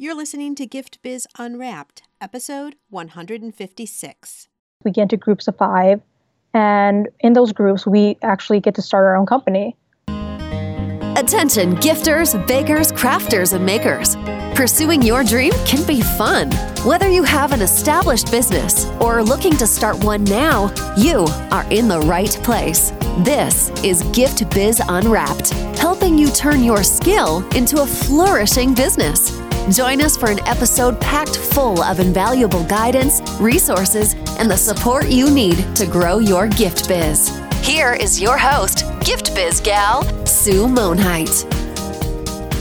You're 0.00 0.14
listening 0.14 0.54
to 0.54 0.64
Gift 0.64 1.02
Biz 1.02 1.26
Unwrapped, 1.40 2.02
episode 2.20 2.76
156. 2.88 4.48
We 4.84 4.92
get 4.92 5.02
into 5.02 5.16
groups 5.16 5.48
of 5.48 5.56
five, 5.56 6.00
and 6.54 7.08
in 7.18 7.32
those 7.32 7.50
groups, 7.50 7.84
we 7.84 8.16
actually 8.22 8.60
get 8.60 8.76
to 8.76 8.82
start 8.82 9.06
our 9.06 9.16
own 9.16 9.26
company. 9.26 9.76
Attention, 11.16 11.74
gifters, 11.78 12.46
bakers, 12.46 12.92
crafters, 12.92 13.54
and 13.54 13.66
makers. 13.66 14.14
Pursuing 14.56 15.02
your 15.02 15.24
dream 15.24 15.52
can 15.66 15.84
be 15.84 16.00
fun. 16.00 16.52
Whether 16.86 17.08
you 17.08 17.24
have 17.24 17.50
an 17.50 17.60
established 17.60 18.30
business 18.30 18.86
or 19.00 19.18
are 19.18 19.24
looking 19.24 19.56
to 19.56 19.66
start 19.66 20.04
one 20.04 20.22
now, 20.22 20.72
you 20.96 21.26
are 21.50 21.68
in 21.72 21.88
the 21.88 21.98
right 22.02 22.38
place. 22.44 22.92
This 23.24 23.70
is 23.82 24.04
Gift 24.12 24.48
Biz 24.54 24.80
Unwrapped, 24.88 25.50
helping 25.76 26.16
you 26.16 26.30
turn 26.30 26.62
your 26.62 26.84
skill 26.84 27.44
into 27.56 27.82
a 27.82 27.86
flourishing 27.86 28.74
business. 28.74 29.47
Join 29.70 30.00
us 30.00 30.16
for 30.16 30.30
an 30.30 30.40
episode 30.48 30.98
packed 30.98 31.36
full 31.36 31.82
of 31.82 32.00
invaluable 32.00 32.64
guidance, 32.64 33.20
resources, 33.38 34.14
and 34.38 34.50
the 34.50 34.56
support 34.56 35.10
you 35.10 35.30
need 35.30 35.58
to 35.76 35.86
grow 35.86 36.20
your 36.20 36.48
gift 36.48 36.88
biz. 36.88 37.38
Here 37.60 37.92
is 37.92 38.18
your 38.18 38.38
host, 38.38 38.84
Gift 39.04 39.34
Biz 39.34 39.60
gal, 39.60 40.04
Sue 40.26 40.66
Monhait. 40.66 41.46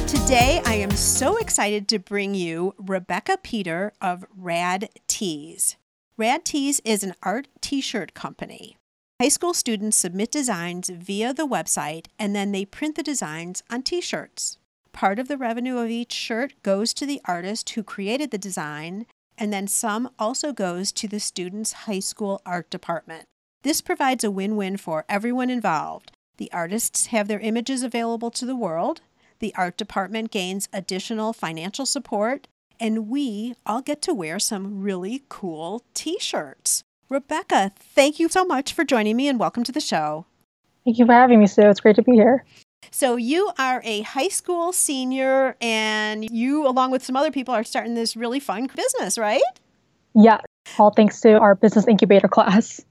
Today, 0.05 0.61
I 0.65 0.73
am 0.73 0.91
so 0.91 1.37
excited 1.37 1.87
to 1.87 1.99
bring 1.99 2.35
you 2.35 2.75
Rebecca 2.77 3.37
Peter 3.41 3.93
of 4.01 4.25
Rad 4.35 4.89
Tees. 5.07 5.77
Rad 6.17 6.43
Tees 6.43 6.81
is 6.83 7.03
an 7.03 7.13
art 7.23 7.47
t 7.61 7.79
shirt 7.79 8.15
company. 8.15 8.75
High 9.21 9.29
school 9.29 9.53
students 9.53 9.95
submit 9.95 10.29
designs 10.29 10.89
via 10.89 11.33
the 11.33 11.47
website 11.47 12.07
and 12.19 12.35
then 12.35 12.51
they 12.51 12.65
print 12.65 12.97
the 12.97 13.03
designs 13.03 13.63
on 13.69 13.83
t 13.83 14.01
shirts. 14.01 14.57
Part 14.97 15.19
of 15.19 15.27
the 15.27 15.37
revenue 15.37 15.77
of 15.77 15.91
each 15.91 16.11
shirt 16.11 16.53
goes 16.63 16.91
to 16.95 17.05
the 17.05 17.21
artist 17.25 17.69
who 17.69 17.83
created 17.83 18.31
the 18.31 18.39
design, 18.39 19.05
and 19.37 19.53
then 19.53 19.67
some 19.67 20.09
also 20.17 20.51
goes 20.51 20.91
to 20.93 21.07
the 21.07 21.19
student's 21.19 21.85
high 21.85 21.99
school 21.99 22.41
art 22.47 22.71
department. 22.71 23.25
This 23.61 23.79
provides 23.79 24.23
a 24.23 24.31
win 24.31 24.55
win 24.55 24.75
for 24.75 25.05
everyone 25.07 25.51
involved. 25.51 26.13
The 26.37 26.51
artists 26.51 27.05
have 27.07 27.27
their 27.27 27.39
images 27.39 27.83
available 27.83 28.31
to 28.31 28.45
the 28.47 28.55
world, 28.55 29.01
the 29.37 29.53
art 29.53 29.77
department 29.77 30.31
gains 30.31 30.67
additional 30.73 31.31
financial 31.31 31.85
support, 31.85 32.47
and 32.79 33.07
we 33.07 33.53
all 33.67 33.83
get 33.83 34.01
to 34.01 34.15
wear 34.15 34.39
some 34.39 34.81
really 34.81 35.21
cool 35.29 35.83
t 35.93 36.17
shirts. 36.17 36.81
Rebecca, 37.07 37.71
thank 37.77 38.19
you 38.19 38.29
so 38.29 38.43
much 38.43 38.73
for 38.73 38.83
joining 38.83 39.15
me 39.15 39.27
and 39.27 39.39
welcome 39.39 39.63
to 39.63 39.71
the 39.71 39.79
show. 39.79 40.25
Thank 40.85 40.97
you 40.97 41.05
for 41.05 41.13
having 41.13 41.39
me, 41.39 41.45
Sue. 41.45 41.69
It's 41.69 41.81
great 41.81 41.97
to 41.97 42.01
be 42.01 42.13
here. 42.13 42.43
So, 42.91 43.15
you 43.15 43.51
are 43.57 43.81
a 43.83 44.01
high 44.01 44.29
school 44.29 44.73
senior, 44.73 45.55
and 45.61 46.29
you, 46.29 46.67
along 46.67 46.91
with 46.91 47.03
some 47.03 47.15
other 47.15 47.31
people, 47.31 47.53
are 47.53 47.63
starting 47.63 47.95
this 47.95 48.15
really 48.15 48.39
fun 48.39 48.67
business, 48.75 49.17
right? 49.17 49.41
Yeah, 50.13 50.41
all 50.79 50.91
thanks 50.91 51.21
to 51.21 51.33
our 51.39 51.55
business 51.55 51.87
incubator 51.87 52.27
class. 52.27 52.83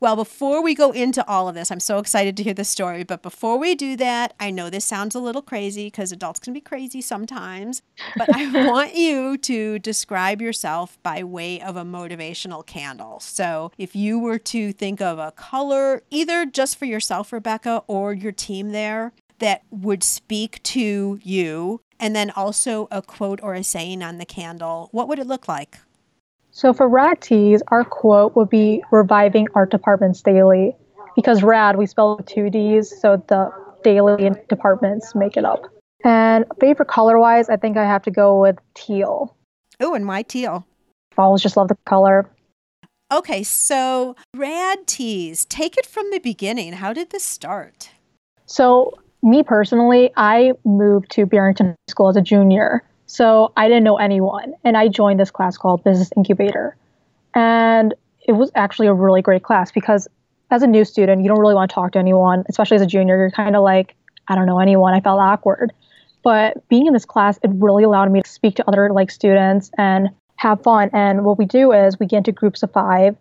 Well, 0.00 0.16
before 0.16 0.62
we 0.62 0.74
go 0.74 0.92
into 0.92 1.26
all 1.28 1.46
of 1.46 1.54
this, 1.54 1.70
I'm 1.70 1.78
so 1.78 1.98
excited 1.98 2.34
to 2.38 2.42
hear 2.42 2.54
the 2.54 2.64
story. 2.64 3.04
But 3.04 3.22
before 3.22 3.58
we 3.58 3.74
do 3.74 3.96
that, 3.96 4.32
I 4.40 4.50
know 4.50 4.70
this 4.70 4.86
sounds 4.86 5.14
a 5.14 5.20
little 5.20 5.42
crazy 5.42 5.88
because 5.88 6.10
adults 6.10 6.40
can 6.40 6.54
be 6.54 6.62
crazy 6.62 7.02
sometimes. 7.02 7.82
But 8.16 8.34
I 8.34 8.66
want 8.66 8.94
you 8.94 9.36
to 9.36 9.78
describe 9.78 10.40
yourself 10.40 10.98
by 11.02 11.22
way 11.22 11.60
of 11.60 11.76
a 11.76 11.84
motivational 11.84 12.64
candle. 12.64 13.20
So 13.20 13.72
if 13.76 13.94
you 13.94 14.18
were 14.18 14.38
to 14.38 14.72
think 14.72 15.02
of 15.02 15.18
a 15.18 15.32
color, 15.32 16.02
either 16.08 16.46
just 16.46 16.78
for 16.78 16.86
yourself, 16.86 17.30
Rebecca, 17.30 17.84
or 17.86 18.14
your 18.14 18.32
team 18.32 18.70
there, 18.70 19.12
that 19.40 19.62
would 19.70 20.02
speak 20.02 20.62
to 20.62 21.18
you, 21.22 21.80
and 21.98 22.16
then 22.16 22.30
also 22.30 22.88
a 22.90 23.02
quote 23.02 23.40
or 23.42 23.54
a 23.54 23.64
saying 23.64 24.02
on 24.02 24.18
the 24.18 24.24
candle, 24.24 24.88
what 24.92 25.08
would 25.08 25.18
it 25.18 25.26
look 25.26 25.48
like? 25.48 25.78
So 26.50 26.72
for 26.72 26.88
Rad 26.88 27.20
Tees, 27.20 27.62
our 27.68 27.84
quote 27.84 28.34
would 28.36 28.48
be 28.48 28.82
reviving 28.90 29.48
art 29.54 29.70
departments 29.70 30.22
daily. 30.22 30.74
Because 31.16 31.42
rad, 31.42 31.76
we 31.76 31.86
spell 31.86 32.16
with 32.16 32.26
two 32.26 32.50
D's, 32.50 32.98
so 33.00 33.22
the 33.28 33.50
daily 33.82 34.30
departments 34.48 35.14
make 35.14 35.36
it 35.36 35.44
up. 35.44 35.64
And 36.04 36.44
favorite 36.60 36.88
color 36.88 37.18
wise, 37.18 37.48
I 37.50 37.56
think 37.56 37.76
I 37.76 37.84
have 37.84 38.02
to 38.02 38.10
go 38.10 38.40
with 38.40 38.58
teal. 38.74 39.36
Oh, 39.80 39.94
and 39.94 40.06
why 40.06 40.22
teal? 40.22 40.66
I 41.18 41.22
always 41.22 41.42
just 41.42 41.56
love 41.56 41.68
the 41.68 41.76
color. 41.84 42.30
Okay, 43.12 43.42
so 43.42 44.14
Rad 44.36 44.86
Tees, 44.86 45.44
take 45.44 45.76
it 45.76 45.84
from 45.84 46.10
the 46.10 46.20
beginning. 46.20 46.74
How 46.74 46.92
did 46.92 47.10
this 47.10 47.24
start? 47.24 47.90
So, 48.46 48.94
me 49.22 49.42
personally, 49.42 50.10
I 50.16 50.52
moved 50.64 51.10
to 51.12 51.26
Barrington 51.26 51.76
School 51.88 52.08
as 52.08 52.16
a 52.16 52.20
junior. 52.20 52.82
So 53.06 53.52
I 53.56 53.68
didn't 53.68 53.84
know 53.84 53.96
anyone. 53.96 54.54
And 54.64 54.76
I 54.76 54.88
joined 54.88 55.18
this 55.18 55.30
class 55.30 55.56
called 55.56 55.82
Business 55.84 56.10
Incubator. 56.16 56.76
And 57.34 57.94
it 58.26 58.32
was 58.32 58.50
actually 58.54 58.86
a 58.86 58.94
really 58.94 59.22
great 59.22 59.42
class 59.42 59.72
because 59.72 60.08
as 60.50 60.62
a 60.62 60.66
new 60.66 60.84
student, 60.84 61.22
you 61.22 61.28
don't 61.28 61.40
really 61.40 61.54
want 61.54 61.70
to 61.70 61.74
talk 61.74 61.92
to 61.92 61.98
anyone, 61.98 62.44
especially 62.48 62.76
as 62.76 62.82
a 62.82 62.86
junior. 62.86 63.16
You're 63.16 63.30
kind 63.30 63.56
of 63.56 63.62
like, 63.62 63.94
I 64.28 64.34
don't 64.34 64.46
know 64.46 64.60
anyone. 64.60 64.94
I 64.94 65.00
felt 65.00 65.20
awkward. 65.20 65.72
But 66.22 66.68
being 66.68 66.86
in 66.86 66.92
this 66.92 67.04
class, 67.04 67.38
it 67.42 67.50
really 67.54 67.84
allowed 67.84 68.10
me 68.12 68.22
to 68.22 68.30
speak 68.30 68.56
to 68.56 68.68
other 68.68 68.90
like 68.92 69.10
students 69.10 69.70
and 69.78 70.10
have 70.36 70.62
fun. 70.62 70.90
And 70.92 71.24
what 71.24 71.38
we 71.38 71.46
do 71.46 71.72
is 71.72 71.98
we 71.98 72.06
get 72.06 72.18
into 72.18 72.32
groups 72.32 72.62
of 72.62 72.72
five. 72.72 73.16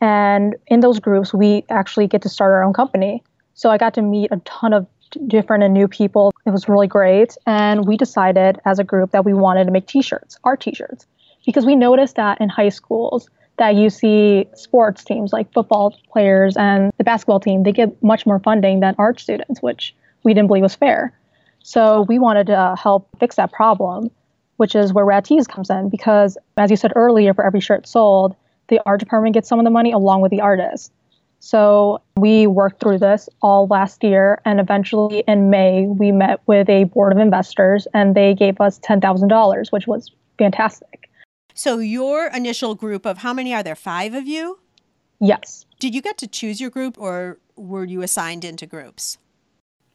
And 0.00 0.56
in 0.66 0.80
those 0.80 1.00
groups, 1.00 1.32
we 1.32 1.64
actually 1.68 2.06
get 2.08 2.22
to 2.22 2.28
start 2.28 2.52
our 2.52 2.64
own 2.64 2.72
company. 2.72 3.22
So 3.54 3.70
I 3.70 3.78
got 3.78 3.94
to 3.94 4.02
meet 4.02 4.30
a 4.32 4.38
ton 4.38 4.72
of 4.72 4.86
different 5.26 5.64
and 5.64 5.74
new 5.74 5.88
people. 5.88 6.32
It 6.46 6.50
was 6.50 6.68
really 6.68 6.86
great. 6.86 7.36
And 7.46 7.86
we 7.86 7.96
decided 7.96 8.60
as 8.64 8.78
a 8.78 8.84
group 8.84 9.10
that 9.12 9.24
we 9.24 9.34
wanted 9.34 9.64
to 9.64 9.70
make 9.70 9.86
t 9.86 10.02
shirts, 10.02 10.38
art 10.44 10.60
t 10.60 10.74
shirts, 10.74 11.06
because 11.46 11.66
we 11.66 11.76
noticed 11.76 12.16
that 12.16 12.40
in 12.40 12.48
high 12.48 12.68
schools, 12.68 13.28
that 13.58 13.74
you 13.74 13.90
see 13.90 14.46
sports 14.54 15.04
teams 15.04 15.32
like 15.32 15.52
football 15.52 15.94
players 16.10 16.56
and 16.56 16.92
the 16.98 17.04
basketball 17.04 17.40
team, 17.40 17.62
they 17.62 17.72
get 17.72 18.02
much 18.02 18.24
more 18.26 18.38
funding 18.38 18.80
than 18.80 18.94
art 18.98 19.20
students, 19.20 19.60
which 19.60 19.94
we 20.24 20.32
didn't 20.34 20.46
believe 20.46 20.62
was 20.62 20.74
fair. 20.74 21.12
So 21.62 22.02
we 22.02 22.18
wanted 22.18 22.46
to 22.48 22.74
help 22.80 23.08
fix 23.20 23.36
that 23.36 23.52
problem, 23.52 24.10
which 24.56 24.74
is 24.74 24.92
where 24.92 25.04
Rad 25.04 25.24
Tees 25.24 25.46
comes 25.46 25.70
in, 25.70 25.90
because 25.90 26.38
as 26.56 26.70
you 26.70 26.76
said 26.76 26.92
earlier, 26.96 27.34
for 27.34 27.44
every 27.44 27.60
shirt 27.60 27.86
sold, 27.86 28.34
the 28.68 28.80
art 28.86 29.00
department 29.00 29.34
gets 29.34 29.48
some 29.48 29.58
of 29.58 29.64
the 29.64 29.70
money 29.70 29.92
along 29.92 30.22
with 30.22 30.30
the 30.30 30.40
artist. 30.40 30.92
So 31.44 32.00
we 32.16 32.46
worked 32.46 32.78
through 32.78 32.98
this 32.98 33.28
all 33.42 33.66
last 33.66 34.04
year. 34.04 34.40
And 34.44 34.60
eventually 34.60 35.24
in 35.26 35.50
May, 35.50 35.86
we 35.86 36.12
met 36.12 36.40
with 36.46 36.68
a 36.70 36.84
board 36.84 37.12
of 37.12 37.18
investors 37.18 37.88
and 37.92 38.14
they 38.14 38.32
gave 38.32 38.60
us 38.60 38.78
$10,000, 38.78 39.72
which 39.72 39.88
was 39.88 40.12
fantastic. 40.38 41.10
So 41.52 41.78
your 41.78 42.28
initial 42.28 42.76
group 42.76 43.04
of 43.04 43.18
how 43.18 43.34
many 43.34 43.52
are 43.52 43.64
there? 43.64 43.74
Five 43.74 44.14
of 44.14 44.24
you? 44.28 44.60
Yes. 45.18 45.66
Did 45.80 45.96
you 45.96 46.00
get 46.00 46.16
to 46.18 46.28
choose 46.28 46.60
your 46.60 46.70
group 46.70 46.96
or 46.96 47.38
were 47.56 47.84
you 47.84 48.02
assigned 48.02 48.44
into 48.44 48.64
groups? 48.64 49.18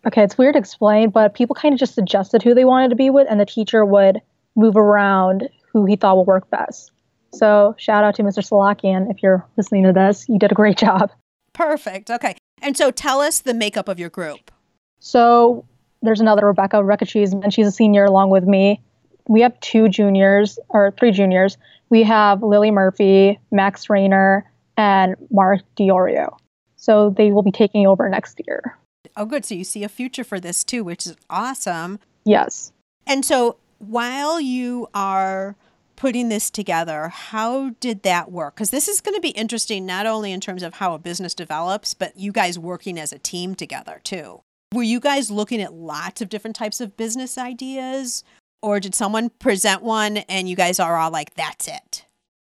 Okay, 0.06 0.24
it's 0.24 0.38
weird 0.38 0.56
to 0.56 0.60
explain, 0.60 1.12
but 1.12 1.34
people 1.34 1.56
kind 1.56 1.74
of 1.74 1.80
just 1.80 1.96
suggested 1.96 2.44
who 2.44 2.56
they 2.56 2.66
wanted 2.66 2.90
to 2.90 2.96
be 2.96 3.10
with, 3.10 3.28
and 3.30 3.40
the 3.40 3.46
teacher 3.46 3.84
would 3.84 4.22
move 4.56 4.76
around 4.76 5.50
who 5.72 5.86
he 5.86 5.96
thought 5.96 6.18
would 6.18 6.28
work 6.28 6.50
best. 6.50 6.92
So, 7.34 7.76
shout 7.78 8.04
out 8.04 8.16
to 8.16 8.24
Mr. 8.24 8.46
Salakian 8.48 9.10
if 9.12 9.22
you're 9.22 9.46
listening 9.58 9.84
to 9.84 9.92
this. 9.92 10.30
You 10.30 10.40
did 10.40 10.52
a 10.52 10.56
great 10.56 10.78
job. 10.88 11.12
Perfect. 11.58 12.12
Okay. 12.12 12.36
And 12.62 12.78
so 12.78 12.92
tell 12.92 13.20
us 13.20 13.40
the 13.40 13.54
makeup 13.54 13.88
of 13.88 14.00
your 14.00 14.10
group. 14.10 14.52
So 15.00 15.66
there's 16.04 16.22
another 16.22 16.46
Rebecca, 16.46 16.84
Rebecca 16.84 17.06
Cheeseman. 17.06 17.50
She's 17.50 17.68
a 17.68 17.72
senior 17.72 18.06
along 18.06 18.30
with 18.30 18.46
me. 18.46 18.80
We 19.28 19.42
have 19.42 19.60
two 19.60 19.90
juniors, 19.90 20.58
or 20.70 20.94
three 21.00 21.12
juniors. 21.12 21.58
We 21.90 22.04
have 22.04 22.44
Lily 22.44 22.72
Murphy, 22.72 23.40
Max 23.52 23.90
Rayner, 23.90 24.50
and 24.78 25.16
Mark 25.32 25.62
Diorio. 25.76 26.38
So 26.76 27.10
they 27.10 27.32
will 27.32 27.42
be 27.42 27.52
taking 27.52 27.88
over 27.88 28.08
next 28.08 28.40
year. 28.48 28.78
Oh, 29.18 29.26
good. 29.26 29.44
So 29.44 29.56
you 29.56 29.64
see 29.64 29.84
a 29.84 29.90
future 29.90 30.24
for 30.24 30.40
this 30.40 30.64
too, 30.64 30.84
which 30.84 31.08
is 31.08 31.16
awesome. 31.30 32.00
Yes. 32.24 32.72
And 33.06 33.26
so 33.26 33.58
while 33.80 34.40
you 34.40 34.88
are 34.94 35.56
putting 35.98 36.30
this 36.30 36.50
together, 36.50 37.10
how 37.10 37.72
did 37.82 38.04
that 38.04 38.32
work? 38.32 38.56
Because 38.56 38.70
this 38.70 38.88
is 38.88 39.02
going 39.02 39.16
to 39.16 39.22
be 39.22 39.30
interesting 39.30 39.86
not 39.86 40.06
only 40.06 40.32
in 40.32 40.40
terms 40.40 40.64
of 40.64 40.76
how 40.76 40.94
a 40.94 41.00
business 41.00 41.34
develops, 41.34 41.94
but 41.94 42.18
you 42.18 42.32
guys 42.32 42.58
working 42.58 42.98
as 42.98 43.12
a 43.12 43.20
team 43.20 43.56
together 43.56 44.00
too. 44.04 44.42
Were 44.74 44.84
you 44.84 45.02
guys 45.02 45.30
looking 45.30 45.62
at 45.62 45.74
lots 45.74 46.22
of 46.22 46.30
different 46.30 46.56
types 46.56 46.80
of 46.80 46.96
business 46.96 47.38
ideas? 47.38 48.24
Or 48.62 48.80
did 48.80 48.96
someone 48.96 49.30
present 49.30 49.82
one 49.82 50.18
and 50.18 50.48
you 50.48 50.56
guys 50.56 50.80
are 50.80 50.96
all 50.98 51.12
like, 51.12 51.34
that's 51.36 51.68
it? 51.68 52.06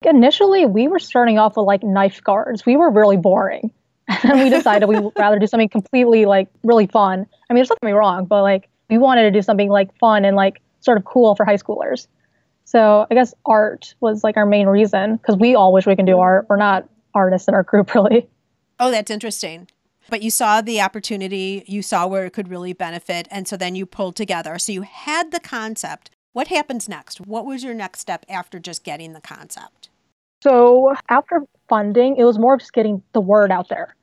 Initially, 0.04 0.66
we 0.66 0.88
were 0.88 0.98
starting 0.98 1.38
off 1.38 1.56
with 1.56 1.66
like 1.66 1.82
knife 1.82 2.22
guards. 2.22 2.64
We 2.64 2.76
were 2.76 2.90
really 2.90 3.16
boring. 3.16 3.72
And 4.22 4.32
then 4.32 4.42
we 4.42 4.50
decided 4.50 4.88
we 4.88 4.98
would 4.98 5.12
rather 5.16 5.38
do 5.38 5.46
something 5.46 5.69
completely 5.69 6.26
like 6.26 6.48
really 6.64 6.88
fun. 6.88 7.26
I 7.48 7.52
mean, 7.52 7.60
there's 7.60 7.70
nothing 7.70 7.94
wrong, 7.94 8.25
but 8.25 8.42
like 8.42 8.69
we 8.90 8.98
wanted 8.98 9.22
to 9.22 9.31
do 9.31 9.40
something 9.40 9.69
like 9.69 9.96
fun 9.98 10.25
and 10.25 10.37
like 10.37 10.60
sort 10.81 10.98
of 10.98 11.04
cool 11.04 11.37
for 11.37 11.44
high 11.46 11.56
schoolers. 11.56 12.08
So 12.70 13.05
I 13.11 13.14
guess 13.14 13.34
art 13.46 13.96
was 13.99 14.22
like 14.22 14.37
our 14.37 14.46
main 14.46 14.69
reason 14.69 15.17
because 15.17 15.37
we 15.37 15.56
all 15.56 15.72
wish 15.72 15.87
we 15.87 15.96
can 15.96 16.05
do 16.05 16.12
mm-hmm. 16.12 16.20
art. 16.20 16.46
We're 16.49 16.56
not 16.56 16.88
artists 17.12 17.49
in 17.49 17.55
our 17.55 17.64
group, 17.64 17.93
really. 17.96 18.28
Oh, 18.78 18.93
that's 18.93 19.11
interesting. 19.11 19.67
But 20.08 20.22
you 20.22 20.31
saw 20.31 20.61
the 20.61 20.81
opportunity, 20.81 21.64
you 21.67 21.82
saw 21.82 22.06
where 22.06 22.25
it 22.26 22.32
could 22.32 22.49
really 22.49 22.72
benefit. 22.72 23.26
And 23.28 23.49
so 23.49 23.56
then 23.56 23.75
you 23.75 23.87
pulled 23.87 24.14
together. 24.14 24.56
So 24.61 24.70
you 24.70 24.82
had 24.82 25.32
the 25.32 25.40
concept, 25.40 26.11
What 26.32 26.46
happens 26.46 26.88
next? 26.88 27.20
What 27.20 27.44
was 27.44 27.64
your 27.64 27.75
next 27.75 27.99
step 27.99 28.25
after 28.28 28.61
just 28.61 28.84
getting 28.84 29.14
the 29.14 29.20
concept? 29.20 29.88
So 30.40 30.94
after 31.08 31.43
funding, 31.69 32.19
it 32.19 32.25
was 32.25 32.38
more 32.38 32.55
of 32.55 32.61
just 32.61 32.73
getting 32.73 33.02
the 33.14 33.20
word 33.20 33.50
out 33.50 33.69
there 33.69 33.96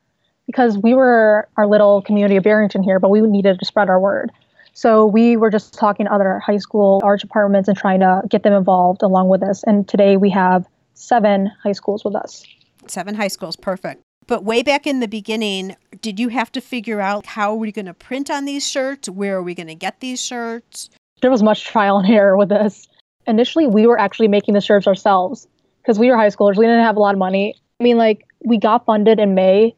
because 0.44 0.76
we 0.76 0.92
were 0.92 1.48
our 1.56 1.66
little 1.66 2.02
community 2.02 2.36
of 2.36 2.44
Barrington 2.44 2.82
here, 2.82 3.00
but 3.00 3.08
we 3.08 3.22
needed 3.22 3.58
to 3.60 3.64
spread 3.64 3.88
our 3.88 3.98
word. 3.98 4.30
So 4.78 5.06
we 5.06 5.36
were 5.36 5.50
just 5.50 5.74
talking 5.74 6.06
to 6.06 6.12
other 6.12 6.38
high 6.38 6.58
school 6.58 7.00
art 7.02 7.20
departments 7.20 7.66
and 7.68 7.76
trying 7.76 7.98
to 7.98 8.22
get 8.28 8.44
them 8.44 8.52
involved 8.52 9.02
along 9.02 9.28
with 9.28 9.42
us. 9.42 9.64
And 9.64 9.88
today 9.88 10.16
we 10.16 10.30
have 10.30 10.68
seven 10.94 11.50
high 11.64 11.72
schools 11.72 12.04
with 12.04 12.14
us. 12.14 12.44
Seven 12.86 13.16
high 13.16 13.26
schools, 13.26 13.56
perfect. 13.56 14.04
But 14.28 14.44
way 14.44 14.62
back 14.62 14.86
in 14.86 15.00
the 15.00 15.08
beginning, 15.08 15.74
did 16.00 16.20
you 16.20 16.28
have 16.28 16.52
to 16.52 16.60
figure 16.60 17.00
out 17.00 17.26
how 17.26 17.54
are 17.54 17.56
we 17.56 17.72
going 17.72 17.86
to 17.86 17.92
print 17.94 18.30
on 18.30 18.44
these 18.44 18.64
shirts? 18.64 19.08
Where 19.08 19.38
are 19.38 19.42
we 19.42 19.52
going 19.52 19.66
to 19.66 19.74
get 19.74 19.98
these 19.98 20.24
shirts? 20.24 20.90
There 21.22 21.30
was 21.32 21.42
much 21.42 21.64
trial 21.64 21.98
and 21.98 22.08
error 22.08 22.36
with 22.36 22.50
this. 22.50 22.86
Initially, 23.26 23.66
we 23.66 23.84
were 23.84 23.98
actually 23.98 24.28
making 24.28 24.54
the 24.54 24.60
shirts 24.60 24.86
ourselves 24.86 25.48
because 25.82 25.98
we 25.98 26.08
were 26.08 26.16
high 26.16 26.28
schoolers. 26.28 26.56
We 26.56 26.66
didn't 26.66 26.84
have 26.84 26.96
a 26.96 27.00
lot 27.00 27.16
of 27.16 27.18
money. 27.18 27.56
I 27.80 27.82
mean, 27.82 27.96
like, 27.96 28.24
we 28.44 28.58
got 28.58 28.84
funded 28.84 29.18
in 29.18 29.34
May, 29.34 29.74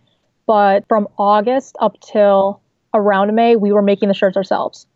but 0.47 0.87
from 0.89 1.09
August 1.17 1.75
up 1.81 1.99
till 2.03 2.61
around 2.93 3.35
May, 3.35 3.57
we 3.57 3.73
were 3.73 3.81
making 3.81 4.09
the 4.09 4.15
shirts 4.15 4.37
ourselves. 4.37 4.87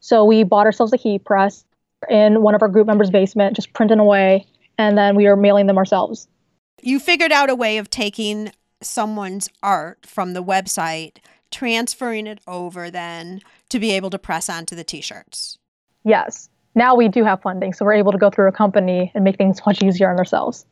So 0.00 0.24
we 0.24 0.42
bought 0.42 0.66
ourselves 0.66 0.92
a 0.92 0.96
heat 0.96 1.24
press 1.24 1.64
in 2.08 2.42
one 2.42 2.54
of 2.54 2.62
our 2.62 2.68
group 2.68 2.86
members' 2.86 3.10
basement, 3.10 3.56
just 3.56 3.72
printing 3.72 3.98
away, 3.98 4.46
and 4.78 4.96
then 4.96 5.14
we 5.14 5.26
were 5.26 5.36
mailing 5.36 5.66
them 5.66 5.78
ourselves. 5.78 6.26
You 6.82 6.98
figured 6.98 7.32
out 7.32 7.50
a 7.50 7.54
way 7.54 7.78
of 7.78 7.90
taking 7.90 8.52
someone's 8.82 9.48
art 9.62 10.06
from 10.06 10.32
the 10.32 10.42
website, 10.42 11.18
transferring 11.50 12.26
it 12.26 12.40
over 12.46 12.90
then 12.90 13.42
to 13.68 13.78
be 13.78 13.90
able 13.92 14.10
to 14.10 14.18
press 14.18 14.48
onto 14.48 14.74
the 14.74 14.84
t 14.84 15.00
shirts. 15.00 15.58
Yes. 16.04 16.48
Now 16.74 16.94
we 16.94 17.08
do 17.08 17.24
have 17.24 17.42
funding, 17.42 17.72
so 17.72 17.84
we're 17.84 17.94
able 17.94 18.12
to 18.12 18.18
go 18.18 18.30
through 18.30 18.48
a 18.48 18.52
company 18.52 19.10
and 19.14 19.24
make 19.24 19.36
things 19.36 19.60
much 19.66 19.82
easier 19.82 20.10
on 20.10 20.18
ourselves. 20.18 20.64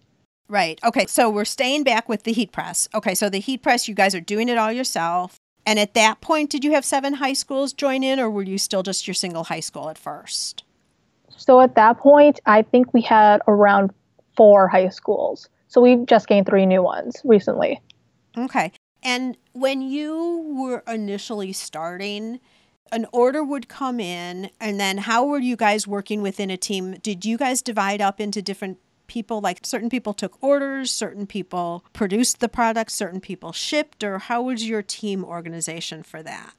Right. 0.48 0.80
Okay. 0.82 1.04
So 1.06 1.28
we're 1.28 1.44
staying 1.44 1.84
back 1.84 2.08
with 2.08 2.22
the 2.22 2.32
heat 2.32 2.52
press. 2.52 2.88
Okay. 2.94 3.14
So 3.14 3.28
the 3.28 3.40
heat 3.40 3.62
press, 3.62 3.88
you 3.88 3.94
guys 3.94 4.14
are 4.14 4.20
doing 4.20 4.48
it 4.48 4.56
all 4.56 4.72
yourself. 4.72 5.38
And 5.68 5.78
at 5.78 5.92
that 5.92 6.22
point, 6.22 6.48
did 6.48 6.64
you 6.64 6.72
have 6.72 6.82
seven 6.82 7.12
high 7.12 7.34
schools 7.34 7.74
join 7.74 8.02
in, 8.02 8.18
or 8.18 8.30
were 8.30 8.42
you 8.42 8.56
still 8.56 8.82
just 8.82 9.06
your 9.06 9.12
single 9.12 9.44
high 9.44 9.60
school 9.60 9.90
at 9.90 9.98
first? 9.98 10.64
So 11.28 11.60
at 11.60 11.74
that 11.74 11.98
point, 11.98 12.40
I 12.46 12.62
think 12.62 12.94
we 12.94 13.02
had 13.02 13.42
around 13.46 13.92
four 14.34 14.66
high 14.68 14.88
schools. 14.88 15.50
So 15.66 15.82
we've 15.82 16.06
just 16.06 16.26
gained 16.26 16.46
three 16.46 16.64
new 16.64 16.82
ones 16.82 17.20
recently. 17.22 17.82
Okay. 18.38 18.72
And 19.02 19.36
when 19.52 19.82
you 19.82 20.56
were 20.58 20.82
initially 20.88 21.52
starting, 21.52 22.40
an 22.90 23.04
order 23.12 23.44
would 23.44 23.68
come 23.68 24.00
in, 24.00 24.48
and 24.58 24.80
then 24.80 24.96
how 24.96 25.26
were 25.26 25.38
you 25.38 25.54
guys 25.54 25.86
working 25.86 26.22
within 26.22 26.50
a 26.50 26.56
team? 26.56 26.92
Did 27.02 27.26
you 27.26 27.36
guys 27.36 27.60
divide 27.60 28.00
up 28.00 28.22
into 28.22 28.40
different 28.40 28.78
people? 29.08 29.40
Like 29.40 29.60
certain 29.64 29.90
people 29.90 30.14
took 30.14 30.40
orders, 30.42 30.90
certain 30.90 31.26
people 31.26 31.84
produced 31.92 32.38
the 32.40 32.48
product, 32.48 32.92
certain 32.92 33.20
people 33.20 33.52
shipped, 33.52 34.04
or 34.04 34.18
how 34.18 34.42
was 34.42 34.68
your 34.68 34.82
team 34.82 35.24
organization 35.24 36.02
for 36.04 36.22
that? 36.22 36.52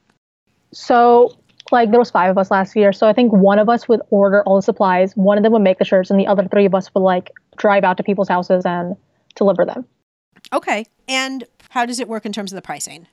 So, 0.74 1.38
like, 1.72 1.92
there 1.92 2.00
was 2.00 2.12
five 2.12 2.30
of 2.30 2.38
us 2.38 2.52
last 2.52 2.76
year. 2.76 2.92
So 2.92 3.08
I 3.08 3.14
think 3.14 3.32
one 3.32 3.60
of 3.60 3.70
us 3.70 3.88
would 3.88 4.02
order 4.10 4.44
all 4.44 4.58
the 4.58 4.62
supplies, 4.62 5.16
one 5.16 5.38
of 5.38 5.44
them 5.44 5.54
would 5.54 5.62
make 5.62 5.80
the 5.80 5.86
shirts, 5.86 6.10
and 6.10 6.20
the 6.20 6.28
other 6.28 6.48
three 6.48 6.66
of 6.66 6.76
us 6.76 6.94
would 6.94 7.02
like 7.02 7.32
drive 7.58 7.84
out 7.84 7.98
to 7.98 8.04
people's 8.04 8.30
houses 8.30 8.66
and 8.66 8.96
deliver 9.36 9.66
them. 9.66 9.86
Okay. 10.52 10.86
And 11.08 11.44
how 11.70 11.86
does 11.86 12.00
it 12.00 12.08
work 12.08 12.26
in 12.26 12.32
terms 12.32 12.52
of 12.52 12.56
the 12.56 12.62
pricing? 12.62 13.08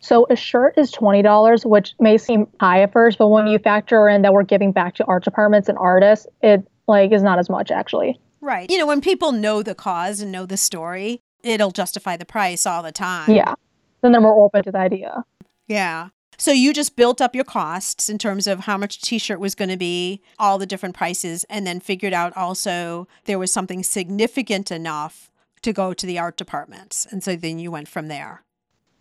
So 0.00 0.26
a 0.28 0.36
shirt 0.36 0.76
is 0.76 0.90
twenty 0.90 1.22
dollars, 1.22 1.64
which 1.64 1.94
may 1.98 2.18
seem 2.18 2.46
high 2.60 2.82
at 2.82 2.92
first, 2.92 3.18
but 3.18 3.28
when 3.28 3.46
you 3.46 3.58
factor 3.58 4.08
in 4.08 4.22
that 4.22 4.32
we're 4.32 4.42
giving 4.42 4.72
back 4.72 4.94
to 4.96 5.04
art 5.06 5.24
departments 5.24 5.68
and 5.68 5.78
artists, 5.78 6.26
it 6.42 6.66
like 6.86 7.12
is 7.12 7.22
not 7.22 7.38
as 7.38 7.48
much 7.48 7.70
actually. 7.70 8.20
Right. 8.40 8.70
You 8.70 8.78
know, 8.78 8.86
when 8.86 9.00
people 9.00 9.32
know 9.32 9.62
the 9.62 9.74
cause 9.74 10.20
and 10.20 10.30
know 10.30 10.46
the 10.46 10.56
story, 10.56 11.20
it'll 11.42 11.70
justify 11.70 12.16
the 12.16 12.24
price 12.24 12.66
all 12.66 12.82
the 12.82 12.92
time. 12.92 13.30
Yeah. 13.30 13.54
Then 14.02 14.12
they're 14.12 14.20
more 14.20 14.44
open 14.44 14.62
to 14.64 14.72
the 14.72 14.78
idea. 14.78 15.24
Yeah. 15.66 16.08
So 16.38 16.52
you 16.52 16.74
just 16.74 16.96
built 16.96 17.20
up 17.22 17.34
your 17.34 17.44
costs 17.44 18.10
in 18.10 18.18
terms 18.18 18.46
of 18.46 18.60
how 18.60 18.76
much 18.76 19.00
t-shirt 19.00 19.40
was 19.40 19.54
going 19.54 19.70
to 19.70 19.76
be, 19.76 20.20
all 20.38 20.58
the 20.58 20.66
different 20.66 20.94
prices, 20.94 21.44
and 21.48 21.66
then 21.66 21.80
figured 21.80 22.12
out 22.12 22.36
also 22.36 23.08
there 23.24 23.38
was 23.38 23.50
something 23.50 23.82
significant 23.82 24.70
enough 24.70 25.30
to 25.62 25.72
go 25.72 25.94
to 25.94 26.06
the 26.06 26.18
art 26.18 26.36
departments. 26.36 27.06
And 27.10 27.24
so 27.24 27.36
then 27.36 27.58
you 27.58 27.70
went 27.70 27.88
from 27.88 28.08
there. 28.08 28.42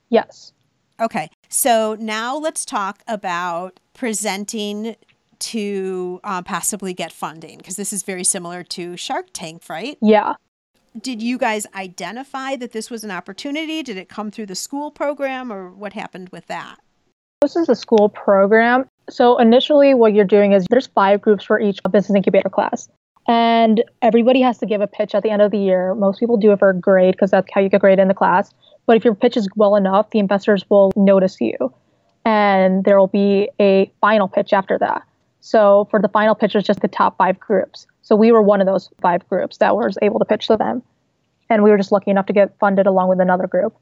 Yes. 0.09 0.53
Okay. 0.99 1.29
So 1.49 1.97
now 1.99 2.38
let's 2.38 2.63
talk 2.63 3.01
about 3.05 3.81
presenting 3.93 4.95
to 5.39 6.19
uh, 6.23 6.41
possibly 6.41 6.93
get 6.93 7.11
funding 7.11 7.57
because 7.57 7.75
this 7.75 7.93
is 7.93 8.03
very 8.03 8.23
similar 8.23 8.63
to 8.63 8.97
Shark 8.97 9.27
Tank, 9.33 9.63
right? 9.69 9.97
Yeah. 10.01 10.35
Did 10.99 11.21
you 11.21 11.37
guys 11.37 11.67
identify 11.75 12.55
that 12.55 12.71
this 12.71 12.89
was 12.89 13.03
an 13.03 13.11
opportunity? 13.11 13.83
Did 13.83 13.97
it 13.97 14.07
come 14.07 14.31
through 14.31 14.45
the 14.45 14.55
school 14.55 14.91
program 14.91 15.51
or 15.51 15.69
what 15.71 15.93
happened 15.93 16.29
with 16.29 16.47
that? 16.47 16.77
This 17.41 17.55
is 17.55 17.67
a 17.67 17.75
school 17.75 18.09
program. 18.09 18.85
So 19.09 19.37
initially 19.37 19.93
what 19.93 20.13
you're 20.13 20.25
doing 20.25 20.53
is 20.53 20.65
there's 20.69 20.87
five 20.87 21.21
groups 21.21 21.43
for 21.43 21.59
each 21.59 21.79
business 21.91 22.15
incubator 22.15 22.49
class. 22.49 22.88
And 23.27 23.83
everybody 24.01 24.41
has 24.41 24.57
to 24.59 24.65
give 24.65 24.81
a 24.81 24.88
pitch 24.88 25.15
at 25.15 25.23
the 25.23 25.31
end 25.31 25.41
of 25.41 25.51
the 25.51 25.57
year. 25.57 25.95
Most 25.95 26.19
people 26.19 26.38
do 26.38 26.51
it 26.51 26.59
for 26.59 26.69
a 26.69 26.75
grade 26.75 27.13
because 27.13 27.31
that's 27.31 27.47
how 27.53 27.61
you 27.61 27.69
get 27.69 27.81
graded 27.81 27.99
in 27.99 28.07
the 28.07 28.13
class. 28.13 28.51
But 28.85 28.97
if 28.97 29.03
your 29.03 29.15
pitch 29.15 29.35
is 29.35 29.49
well 29.55 29.75
enough, 29.75 30.11
the 30.11 30.19
investors 30.19 30.63
will 30.69 30.91
notice 30.95 31.41
you. 31.41 31.73
And 32.23 32.83
there 32.83 32.99
will 32.99 33.07
be 33.07 33.49
a 33.59 33.91
final 34.01 34.27
pitch 34.27 34.53
after 34.53 34.77
that. 34.79 35.03
So 35.45 35.88
for 35.92 36.01
the 36.01 36.07
final 36.07 36.33
pitch, 36.33 36.56
it's 36.56 36.65
just 36.65 36.80
the 36.80 36.88
top 36.88 37.19
five 37.19 37.39
groups. 37.39 37.86
So 38.01 38.15
we 38.15 38.31
were 38.31 38.42
one 38.42 38.62
of 38.62 38.65
those 38.65 38.89
five 39.00 39.30
groups 39.30 39.57
that 39.57 39.75
was 39.75 39.95
able 40.01 40.18
to 40.18 40.25
pitch 40.25 40.47
to 40.47 40.57
them. 40.57 40.81
And 41.51 41.62
we 41.62 41.69
were 41.69 41.77
just 41.77 41.92
lucky 41.92 42.09
enough 42.09 42.25
to 42.25 42.33
get 42.33 42.57
funded 42.57 42.88
along 42.88 43.09
with 43.09 43.19
another 43.19 43.45
group. 43.45 43.77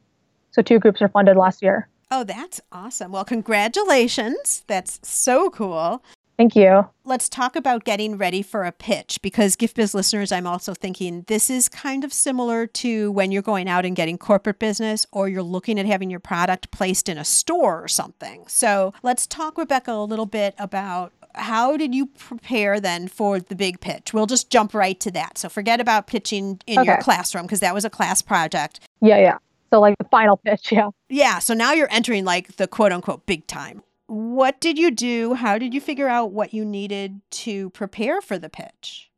So 0.51 0.61
two 0.61 0.77
groups 0.77 0.99
were 0.99 1.07
funded 1.07 1.37
last 1.37 1.63
year. 1.63 1.87
Oh, 2.11 2.25
that's 2.25 2.59
awesome. 2.73 3.13
Well, 3.13 3.23
congratulations. 3.23 4.65
That's 4.67 4.99
so 5.03 5.49
cool. 5.49 6.03
Thank 6.37 6.55
you. 6.55 6.87
Let's 7.05 7.29
talk 7.29 7.55
about 7.55 7.83
getting 7.83 8.17
ready 8.17 8.41
for 8.41 8.63
a 8.63 8.71
pitch 8.71 9.19
because 9.21 9.55
Gift 9.55 9.75
Biz 9.75 9.93
listeners, 9.93 10.31
I'm 10.31 10.47
also 10.47 10.73
thinking 10.73 11.23
this 11.27 11.49
is 11.49 11.69
kind 11.69 12.03
of 12.03 12.11
similar 12.11 12.65
to 12.67 13.11
when 13.11 13.31
you're 13.31 13.43
going 13.43 13.69
out 13.69 13.85
and 13.85 13.95
getting 13.95 14.17
corporate 14.17 14.57
business 14.57 15.05
or 15.11 15.29
you're 15.29 15.43
looking 15.43 15.79
at 15.79 15.85
having 15.85 16.09
your 16.09 16.19
product 16.19 16.71
placed 16.71 17.07
in 17.07 17.17
a 17.17 17.25
store 17.25 17.83
or 17.83 17.87
something. 17.87 18.45
So 18.47 18.93
let's 19.03 19.27
talk, 19.27 19.57
Rebecca, 19.57 19.91
a 19.91 20.03
little 20.03 20.25
bit 20.25 20.55
about 20.57 21.13
how 21.35 21.77
did 21.77 21.93
you 21.93 22.07
prepare 22.07 22.79
then 22.79 23.07
for 23.07 23.39
the 23.39 23.55
big 23.55 23.79
pitch? 23.79 24.13
We'll 24.13 24.25
just 24.25 24.49
jump 24.49 24.73
right 24.73 24.99
to 25.01 25.11
that. 25.11 25.37
So 25.37 25.49
forget 25.49 25.79
about 25.79 26.07
pitching 26.07 26.61
in 26.65 26.79
okay. 26.79 26.87
your 26.87 26.97
classroom 27.01 27.45
because 27.45 27.59
that 27.59 27.73
was 27.73 27.85
a 27.85 27.89
class 27.89 28.21
project. 28.21 28.79
Yeah, 29.01 29.17
yeah. 29.17 29.37
So 29.71 29.79
like 29.79 29.97
the 29.97 30.05
final 30.05 30.37
pitch, 30.37 30.71
yeah. 30.71 30.89
Yeah. 31.09 31.39
So 31.39 31.53
now 31.53 31.73
you're 31.73 31.91
entering 31.91 32.25
like 32.25 32.55
the 32.57 32.67
quote 32.67 32.91
unquote 32.91 33.25
big 33.25 33.45
time 33.47 33.83
what 34.07 34.59
did 34.59 34.77
you 34.77 34.91
do? 34.91 35.33
How 35.33 35.57
did 35.57 35.73
you 35.73 35.81
figure 35.81 36.07
out 36.07 36.31
what 36.31 36.53
you 36.53 36.65
needed 36.65 37.21
to 37.31 37.69
prepare 37.71 38.21
for 38.21 38.37
the 38.37 38.49
pitch? 38.49 39.09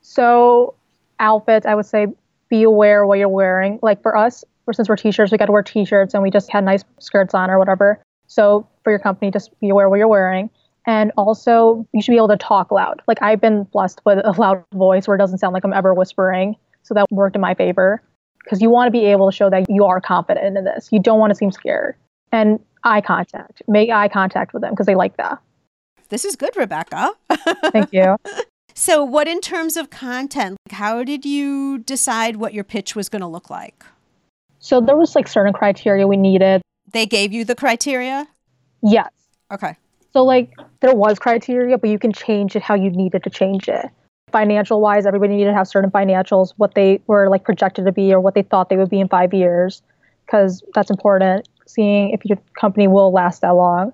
So, 0.00 0.74
outfits, 1.20 1.66
I 1.66 1.74
would 1.74 1.86
say 1.86 2.06
be 2.48 2.62
aware 2.62 3.06
what 3.06 3.18
you're 3.18 3.28
wearing. 3.28 3.78
Like 3.82 4.02
for 4.02 4.16
us, 4.16 4.44
since 4.72 4.88
we're 4.88 4.96
t-shirts, 4.96 5.32
we 5.32 5.38
got 5.38 5.46
to 5.46 5.52
wear 5.52 5.62
t-shirts 5.62 6.14
and 6.14 6.22
we 6.22 6.30
just 6.30 6.50
had 6.50 6.64
nice 6.64 6.84
skirts 6.98 7.34
on 7.34 7.50
or 7.50 7.58
whatever. 7.58 8.00
So, 8.26 8.66
for 8.84 8.90
your 8.90 8.98
company, 8.98 9.30
just 9.30 9.58
be 9.60 9.68
aware 9.68 9.88
what 9.88 9.96
you're 9.96 10.08
wearing. 10.08 10.50
And 10.86 11.12
also, 11.18 11.86
you 11.92 12.00
should 12.00 12.12
be 12.12 12.16
able 12.16 12.28
to 12.28 12.36
talk 12.36 12.70
loud. 12.70 13.02
Like 13.06 13.18
I've 13.20 13.40
been 13.40 13.64
blessed 13.64 14.00
with 14.06 14.20
a 14.24 14.30
loud 14.40 14.64
voice 14.72 15.06
where 15.06 15.16
it 15.16 15.18
doesn't 15.18 15.38
sound 15.38 15.52
like 15.52 15.64
I'm 15.64 15.74
ever 15.74 15.92
whispering. 15.92 16.56
So 16.82 16.94
that 16.94 17.06
worked 17.10 17.36
in 17.36 17.42
my 17.42 17.54
favor 17.54 18.02
because 18.42 18.62
you 18.62 18.70
want 18.70 18.86
to 18.86 18.90
be 18.90 19.04
able 19.06 19.30
to 19.30 19.36
show 19.36 19.50
that 19.50 19.66
you 19.68 19.84
are 19.84 20.00
confident 20.00 20.56
in 20.56 20.64
this. 20.64 20.88
You 20.90 21.00
don't 21.00 21.18
want 21.18 21.30
to 21.30 21.34
seem 21.34 21.50
scared. 21.50 21.96
And 22.32 22.60
eye 22.84 23.00
contact. 23.00 23.62
Make 23.68 23.90
eye 23.90 24.08
contact 24.08 24.52
with 24.52 24.62
them 24.62 24.72
because 24.72 24.86
they 24.86 24.94
like 24.94 25.16
that. 25.16 25.38
This 26.08 26.24
is 26.24 26.36
good, 26.36 26.56
Rebecca. 26.56 27.12
Thank 27.70 27.92
you. 27.92 28.16
So, 28.80 29.02
what 29.02 29.26
in 29.26 29.40
terms 29.40 29.76
of 29.76 29.90
content, 29.90 30.56
how 30.70 31.02
did 31.02 31.24
you 31.24 31.78
decide 31.78 32.36
what 32.36 32.54
your 32.54 32.62
pitch 32.62 32.94
was 32.94 33.08
going 33.08 33.22
to 33.22 33.26
look 33.26 33.50
like? 33.50 33.84
So, 34.60 34.80
there 34.80 34.96
was 34.96 35.16
like 35.16 35.26
certain 35.26 35.52
criteria 35.52 36.06
we 36.06 36.16
needed. 36.16 36.62
They 36.92 37.04
gave 37.04 37.32
you 37.32 37.44
the 37.44 37.56
criteria? 37.56 38.28
Yes. 38.80 39.10
Okay. 39.52 39.74
So, 40.12 40.22
like, 40.22 40.54
there 40.78 40.94
was 40.94 41.18
criteria, 41.18 41.76
but 41.76 41.90
you 41.90 41.98
can 41.98 42.12
change 42.12 42.54
it 42.54 42.62
how 42.62 42.76
you 42.76 42.90
needed 42.90 43.24
to 43.24 43.30
change 43.30 43.68
it. 43.68 43.86
Financial 44.30 44.80
wise, 44.80 45.06
everybody 45.06 45.34
needed 45.34 45.50
to 45.50 45.56
have 45.56 45.66
certain 45.66 45.90
financials, 45.90 46.54
what 46.56 46.76
they 46.76 47.00
were 47.08 47.28
like 47.28 47.42
projected 47.42 47.84
to 47.84 47.90
be 47.90 48.12
or 48.12 48.20
what 48.20 48.36
they 48.36 48.42
thought 48.42 48.68
they 48.68 48.76
would 48.76 48.90
be 48.90 49.00
in 49.00 49.08
five 49.08 49.34
years, 49.34 49.82
because 50.24 50.62
that's 50.72 50.88
important 50.88 51.48
seeing 51.68 52.10
if 52.10 52.24
your 52.24 52.38
company 52.58 52.88
will 52.88 53.12
last 53.12 53.42
that 53.42 53.50
long. 53.50 53.92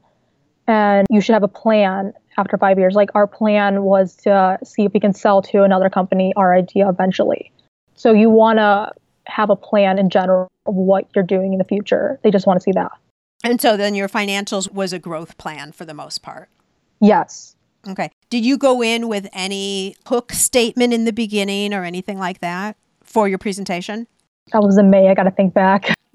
And 0.67 1.07
you 1.11 1.21
should 1.21 1.35
have 1.35 1.43
a 1.43 1.49
plan 1.49 2.15
after 2.39 2.57
five 2.57 2.79
years. 2.79 2.95
Like 2.95 3.11
our 3.15 3.27
plan 3.27 3.83
was 3.83 4.17
to 4.17 4.59
see 4.65 4.85
if 4.85 4.93
we 4.93 5.01
can 5.01 5.13
sell 5.13 5.43
to 5.43 5.63
another 5.63 5.91
company 5.91 6.33
our 6.37 6.55
idea 6.55 6.89
eventually. 6.89 7.53
So 7.95 8.13
you 8.13 8.31
want 8.31 8.59
to 8.59 8.93
have 9.27 9.51
a 9.51 9.57
plan 9.57 9.99
in 9.99 10.11
general 10.11 10.51
of 10.67 10.75
what 10.75 11.07
you're 11.15 11.25
doing 11.25 11.53
in 11.53 11.59
the 11.59 11.65
future. 11.65 12.19
They 12.23 12.31
just 12.31 12.47
want 12.47 12.59
to 12.59 12.63
see 12.63 12.73
that. 12.73 12.93
And 13.43 13.61
so 13.61 13.77
then 13.77 13.95
your 13.95 14.09
financials 14.09 14.71
was 14.73 14.93
a 14.93 14.99
growth 14.99 15.37
plan 15.37 15.73
for 15.73 15.85
the 15.85 15.95
most 15.95 16.23
part. 16.23 16.49
Yes. 17.01 17.57
Okay. 17.87 18.11
Did 18.31 18.45
you 18.45 18.57
go 18.57 18.83
in 18.83 19.09
with 19.09 19.29
any 19.33 19.97
hook 20.07 20.33
statement 20.33 20.95
in 20.95 21.05
the 21.05 21.13
beginning 21.13 21.75
or 21.75 21.85
anything 21.85 22.19
like 22.19 22.41
that 22.41 22.77
for 23.03 23.29
your 23.29 23.39
presentation? 23.39 24.07
That 24.53 24.63
was 24.63 24.79
in 24.79 24.91
May. 24.91 25.09
I 25.09 25.15
got 25.15 25.25
to 25.25 25.31
think 25.31 25.53
back. 25.53 25.95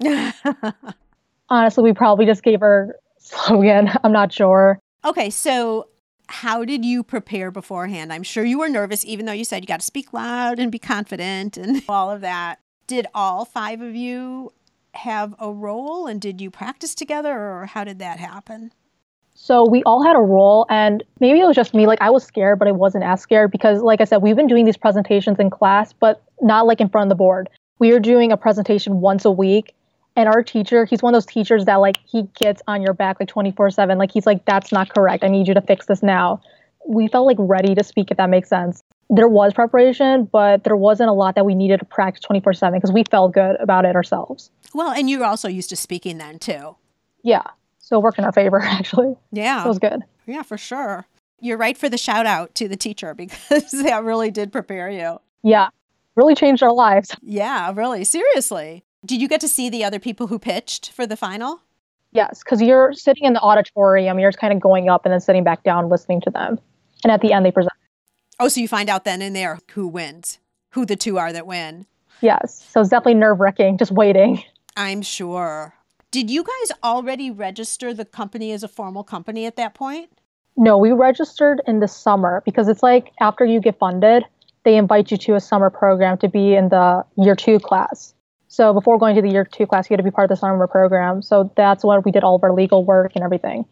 Honestly, 1.50 1.84
we 1.84 1.92
probably 1.92 2.26
just 2.26 2.42
gave 2.42 2.60
her 2.60 2.96
slogan. 3.18 3.90
I'm 4.02 4.12
not 4.12 4.32
sure. 4.32 4.78
Okay, 5.04 5.30
so 5.30 5.88
how 6.28 6.64
did 6.64 6.84
you 6.84 7.02
prepare 7.02 7.50
beforehand? 7.50 8.12
I'm 8.12 8.22
sure 8.22 8.44
you 8.44 8.58
were 8.58 8.68
nervous, 8.68 9.04
even 9.04 9.26
though 9.26 9.32
you 9.32 9.44
said 9.44 9.62
you 9.62 9.66
got 9.66 9.80
to 9.80 9.86
speak 9.86 10.12
loud 10.12 10.58
and 10.58 10.70
be 10.70 10.78
confident 10.78 11.56
and 11.56 11.82
all 11.88 12.10
of 12.10 12.20
that. 12.20 12.60
Did 12.86 13.06
all 13.14 13.44
five 13.44 13.80
of 13.80 13.94
you 13.94 14.52
have 14.94 15.34
a 15.38 15.52
role 15.52 16.06
and 16.06 16.20
did 16.20 16.40
you 16.40 16.50
practice 16.50 16.94
together 16.94 17.32
or 17.32 17.66
how 17.66 17.84
did 17.84 17.98
that 18.00 18.18
happen? 18.18 18.72
So 19.34 19.66
we 19.66 19.82
all 19.84 20.04
had 20.04 20.16
a 20.16 20.20
role, 20.20 20.66
and 20.68 21.02
maybe 21.18 21.40
it 21.40 21.46
was 21.46 21.56
just 21.56 21.72
me. 21.72 21.86
Like 21.86 22.02
I 22.02 22.10
was 22.10 22.22
scared, 22.22 22.58
but 22.58 22.68
I 22.68 22.72
wasn't 22.72 23.04
as 23.04 23.22
scared 23.22 23.50
because, 23.50 23.80
like 23.80 24.02
I 24.02 24.04
said, 24.04 24.18
we've 24.18 24.36
been 24.36 24.46
doing 24.46 24.66
these 24.66 24.76
presentations 24.76 25.38
in 25.38 25.48
class, 25.48 25.94
but 25.94 26.22
not 26.42 26.66
like 26.66 26.78
in 26.78 26.90
front 26.90 27.06
of 27.06 27.08
the 27.08 27.14
board. 27.14 27.48
We 27.78 27.92
are 27.92 28.00
doing 28.00 28.32
a 28.32 28.36
presentation 28.36 29.00
once 29.00 29.24
a 29.24 29.30
week, 29.30 29.74
and 30.20 30.28
our 30.28 30.42
teacher, 30.42 30.84
he's 30.84 31.02
one 31.02 31.14
of 31.14 31.16
those 31.16 31.32
teachers 31.32 31.64
that 31.64 31.76
like 31.76 31.96
he 32.06 32.24
gets 32.38 32.60
on 32.68 32.82
your 32.82 32.92
back 32.92 33.18
like 33.18 33.28
24 33.30 33.70
7. 33.70 33.96
Like 33.96 34.12
he's 34.12 34.26
like, 34.26 34.44
that's 34.44 34.70
not 34.70 34.90
correct. 34.90 35.24
I 35.24 35.28
need 35.28 35.48
you 35.48 35.54
to 35.54 35.62
fix 35.62 35.86
this 35.86 36.02
now. 36.02 36.42
We 36.86 37.08
felt 37.08 37.26
like 37.26 37.38
ready 37.40 37.74
to 37.74 37.82
speak, 37.82 38.10
if 38.10 38.18
that 38.18 38.28
makes 38.28 38.50
sense. 38.50 38.82
There 39.08 39.28
was 39.28 39.54
preparation, 39.54 40.28
but 40.30 40.64
there 40.64 40.76
wasn't 40.76 41.08
a 41.08 41.14
lot 41.14 41.36
that 41.36 41.46
we 41.46 41.54
needed 41.54 41.80
to 41.80 41.86
practice 41.86 42.22
24 42.22 42.52
7 42.52 42.78
because 42.78 42.92
we 42.92 43.02
felt 43.10 43.32
good 43.32 43.56
about 43.60 43.86
it 43.86 43.96
ourselves. 43.96 44.50
Well, 44.74 44.90
and 44.90 45.08
you're 45.08 45.24
also 45.24 45.48
used 45.48 45.70
to 45.70 45.76
speaking 45.76 46.18
then 46.18 46.38
too. 46.38 46.76
Yeah. 47.22 47.44
So 47.78 47.98
it 47.98 48.02
worked 48.02 48.18
in 48.18 48.26
our 48.26 48.32
favor, 48.32 48.60
actually. 48.62 49.16
Yeah. 49.32 49.62
So 49.62 49.64
it 49.64 49.68
was 49.68 49.78
good. 49.78 50.02
Yeah, 50.26 50.42
for 50.42 50.58
sure. 50.58 51.06
You're 51.40 51.56
right 51.56 51.78
for 51.78 51.88
the 51.88 51.96
shout 51.96 52.26
out 52.26 52.54
to 52.56 52.68
the 52.68 52.76
teacher 52.76 53.14
because 53.16 53.70
that 53.70 54.04
really 54.04 54.30
did 54.30 54.52
prepare 54.52 54.90
you. 54.90 55.18
Yeah. 55.42 55.70
Really 56.14 56.34
changed 56.34 56.62
our 56.62 56.74
lives. 56.74 57.16
Yeah, 57.22 57.72
really. 57.74 58.04
Seriously. 58.04 58.84
Did 59.04 59.22
you 59.22 59.28
get 59.28 59.40
to 59.40 59.48
see 59.48 59.70
the 59.70 59.82
other 59.82 59.98
people 59.98 60.26
who 60.26 60.38
pitched 60.38 60.90
for 60.92 61.06
the 61.06 61.16
final? 61.16 61.62
Yes, 62.12 62.42
because 62.44 62.60
you're 62.60 62.92
sitting 62.92 63.24
in 63.24 63.32
the 63.32 63.40
auditorium, 63.40 64.18
you're 64.18 64.30
just 64.30 64.40
kind 64.40 64.52
of 64.52 64.60
going 64.60 64.88
up 64.88 65.06
and 65.06 65.12
then 65.12 65.20
sitting 65.20 65.44
back 65.44 65.62
down, 65.62 65.88
listening 65.88 66.20
to 66.22 66.30
them. 66.30 66.58
And 67.02 67.10
at 67.10 67.20
the 67.20 67.32
end, 67.32 67.46
they 67.46 67.50
present. 67.50 67.72
Oh, 68.38 68.48
so 68.48 68.60
you 68.60 68.68
find 68.68 68.90
out 68.90 69.04
then 69.04 69.22
in 69.22 69.32
there 69.32 69.58
who 69.72 69.86
wins, 69.86 70.38
who 70.70 70.84
the 70.84 70.96
two 70.96 71.18
are 71.18 71.32
that 71.32 71.46
win. 71.46 71.86
Yes. 72.20 72.66
So 72.70 72.80
it's 72.80 72.90
definitely 72.90 73.14
nerve 73.14 73.40
wracking, 73.40 73.78
just 73.78 73.92
waiting. 73.92 74.42
I'm 74.76 75.02
sure. 75.02 75.74
Did 76.10 76.28
you 76.28 76.44
guys 76.44 76.76
already 76.82 77.30
register 77.30 77.94
the 77.94 78.04
company 78.04 78.52
as 78.52 78.62
a 78.62 78.68
formal 78.68 79.04
company 79.04 79.46
at 79.46 79.56
that 79.56 79.74
point? 79.74 80.10
No, 80.56 80.76
we 80.76 80.92
registered 80.92 81.62
in 81.66 81.80
the 81.80 81.88
summer 81.88 82.42
because 82.44 82.68
it's 82.68 82.82
like 82.82 83.12
after 83.20 83.46
you 83.46 83.60
get 83.60 83.78
funded, 83.78 84.24
they 84.64 84.76
invite 84.76 85.10
you 85.10 85.16
to 85.16 85.36
a 85.36 85.40
summer 85.40 85.70
program 85.70 86.18
to 86.18 86.28
be 86.28 86.54
in 86.54 86.68
the 86.68 87.04
year 87.16 87.34
two 87.34 87.58
class. 87.60 88.12
So 88.52 88.72
before 88.72 88.98
going 88.98 89.14
to 89.14 89.22
the 89.22 89.30
year 89.30 89.44
two 89.44 89.64
class, 89.64 89.88
you 89.88 89.94
had 89.94 89.98
to 89.98 90.02
be 90.02 90.10
part 90.10 90.28
of 90.28 90.36
the 90.36 90.40
summer 90.40 90.66
program. 90.66 91.22
So 91.22 91.52
that's 91.56 91.84
when 91.84 92.02
we 92.04 92.10
did 92.10 92.24
all 92.24 92.34
of 92.34 92.42
our 92.42 92.52
legal 92.52 92.84
work 92.84 93.12
and 93.14 93.22
everything. 93.22 93.64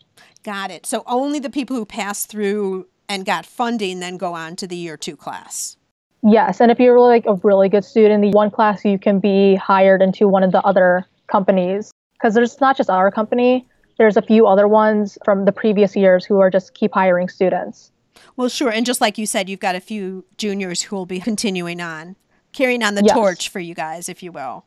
Got 0.45 0.71
it. 0.71 0.87
So 0.87 1.03
only 1.07 1.41
the 1.41 1.51
people 1.51 1.75
who 1.75 1.85
passed 1.85 2.29
through 2.29 2.87
and 3.09 3.27
got 3.27 3.45
funding 3.45 3.99
then 3.99 4.17
go 4.17 4.35
on 4.35 4.55
to 4.55 4.69
the 4.69 4.77
year 4.77 4.97
two 4.97 5.17
class. 5.17 5.77
Yes, 6.23 6.61
and 6.61 6.71
if 6.71 6.79
you're 6.79 7.01
like 7.01 7.27
a 7.27 7.35
really 7.35 7.69
good 7.69 7.85
student 7.85 8.15
in 8.25 8.31
the 8.31 8.37
one 8.37 8.53
class, 8.53 8.85
you 8.85 9.01
can 9.01 9.19
be 9.19 9.57
hired 9.57 10.01
into 10.01 10.29
one 10.29 10.45
of 10.45 10.53
the 10.53 10.63
other 10.63 11.05
companies 11.27 11.91
because 12.13 12.35
there's 12.35 12.61
not 12.61 12.77
just 12.77 12.89
our 12.89 13.11
company. 13.11 13.67
There's 13.99 14.17
a 14.17 14.23
few 14.23 14.47
other 14.47 14.69
ones 14.69 15.19
from 15.25 15.45
the 15.45 15.53
previous 15.53 15.97
years 15.97 16.25
who 16.25 16.39
are 16.39 16.51
just 16.51 16.75
keep 16.75 16.95
hiring 16.95 17.29
students. 17.29 17.91
Well, 18.37 18.49
sure. 18.49 18.71
And 18.71 18.87
just 18.87 19.01
like 19.01 19.19
you 19.19 19.27
said, 19.27 19.49
you've 19.49 19.59
got 19.59 19.75
a 19.75 19.81
few 19.81 20.25
juniors 20.37 20.83
who 20.83 20.95
will 20.95 21.07
be 21.07 21.19
continuing 21.31 21.81
on, 21.81 22.15
carrying 22.53 22.85
on 22.85 22.95
the 22.95 23.03
Yes. 23.03 23.15
torch 23.15 23.49
for 23.49 23.59
you 23.59 23.75
guys, 23.75 24.09
if 24.09 24.23
you 24.23 24.31
will. 24.31 24.65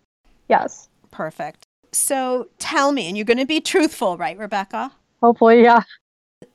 Yes, 0.52 0.90
Perfect. 1.12 1.66
So 1.92 2.48
tell 2.58 2.92
me, 2.92 3.08
and 3.08 3.18
you're 3.18 3.26
going 3.26 3.38
to 3.38 3.46
be 3.46 3.60
truthful, 3.60 4.18
right, 4.18 4.38
Rebecca? 4.38 4.94
hopefully, 5.22 5.62
yeah. 5.62 5.84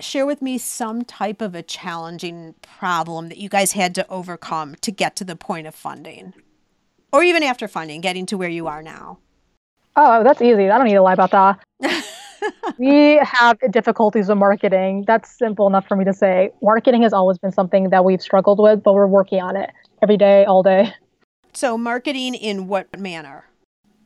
Share 0.00 0.26
with 0.26 0.42
me 0.42 0.58
some 0.58 1.04
type 1.04 1.40
of 1.40 1.54
a 1.54 1.62
challenging 1.62 2.54
problem 2.60 3.28
that 3.28 3.38
you 3.38 3.48
guys 3.48 3.72
had 3.72 3.94
to 3.94 4.08
overcome 4.08 4.74
to 4.80 4.90
get 4.90 5.14
to 5.16 5.24
the 5.24 5.36
point 5.36 5.68
of 5.68 5.74
funding, 5.74 6.34
or 7.12 7.22
even 7.22 7.42
after 7.42 7.68
funding, 7.68 8.00
getting 8.00 8.26
to 8.26 8.36
where 8.36 8.48
you 8.48 8.66
are 8.66 8.82
now. 8.82 9.18
Oh, 9.94 10.24
that's 10.24 10.42
easy. 10.42 10.68
I 10.68 10.76
don't 10.76 10.88
need 10.88 10.94
to 10.94 11.02
lie 11.02 11.12
about 11.12 11.30
that. 11.30 12.04
we 12.78 13.20
have 13.22 13.58
difficulties 13.70 14.28
with 14.28 14.38
marketing. 14.38 15.04
That's 15.06 15.38
simple 15.38 15.68
enough 15.68 15.86
for 15.86 15.96
me 15.96 16.04
to 16.04 16.12
say. 16.12 16.50
Marketing 16.60 17.02
has 17.02 17.12
always 17.12 17.38
been 17.38 17.52
something 17.52 17.90
that 17.90 18.04
we've 18.04 18.20
struggled 18.20 18.58
with, 18.58 18.82
but 18.82 18.94
we're 18.94 19.06
working 19.06 19.40
on 19.40 19.56
it 19.56 19.70
every 20.02 20.16
day, 20.16 20.44
all 20.44 20.62
day. 20.62 20.92
So, 21.52 21.78
marketing 21.78 22.34
in 22.34 22.66
what 22.66 22.98
manner? 22.98 23.44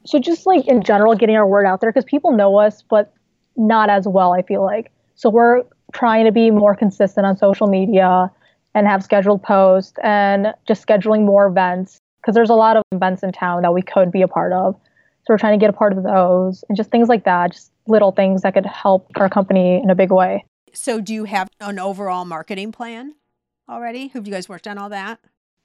So 0.04 0.18
just 0.18 0.46
like 0.46 0.66
in 0.66 0.82
general, 0.82 1.14
getting 1.14 1.36
our 1.36 1.46
word 1.46 1.66
out 1.66 1.80
there 1.80 1.90
because 1.90 2.04
people 2.04 2.32
know 2.32 2.58
us, 2.58 2.82
but 2.88 3.12
not 3.56 3.90
as 3.90 4.06
well. 4.08 4.32
I 4.32 4.42
feel 4.42 4.64
like 4.64 4.90
so 5.14 5.28
we're 5.28 5.62
trying 5.92 6.24
to 6.24 6.32
be 6.32 6.50
more 6.50 6.74
consistent 6.74 7.26
on 7.26 7.36
social 7.36 7.66
media 7.66 8.30
and 8.74 8.86
have 8.86 9.02
scheduled 9.02 9.42
posts 9.42 9.98
and 10.02 10.54
just 10.66 10.86
scheduling 10.86 11.24
more 11.24 11.46
events 11.46 11.98
because 12.20 12.34
there's 12.34 12.50
a 12.50 12.54
lot 12.54 12.76
of 12.76 12.82
events 12.92 13.22
in 13.22 13.32
town 13.32 13.62
that 13.62 13.74
we 13.74 13.82
could 13.82 14.12
be 14.12 14.22
a 14.22 14.28
part 14.28 14.52
of. 14.52 14.74
So 15.22 15.34
we're 15.34 15.38
trying 15.38 15.58
to 15.58 15.62
get 15.62 15.70
a 15.70 15.76
part 15.76 15.92
of 15.92 16.02
those 16.02 16.64
and 16.68 16.76
just 16.76 16.90
things 16.90 17.08
like 17.08 17.24
that, 17.24 17.52
just 17.52 17.72
little 17.86 18.12
things 18.12 18.42
that 18.42 18.54
could 18.54 18.66
help 18.66 19.10
our 19.16 19.28
company 19.28 19.80
in 19.82 19.90
a 19.90 19.94
big 19.94 20.10
way. 20.10 20.44
So, 20.72 21.00
do 21.00 21.12
you 21.12 21.24
have 21.24 21.48
an 21.60 21.78
overall 21.78 22.24
marketing 22.24 22.72
plan 22.72 23.16
already? 23.68 24.08
Have 24.08 24.26
you 24.26 24.32
guys 24.32 24.48
worked 24.48 24.68
on 24.68 24.78
all 24.78 24.88
that? 24.88 25.18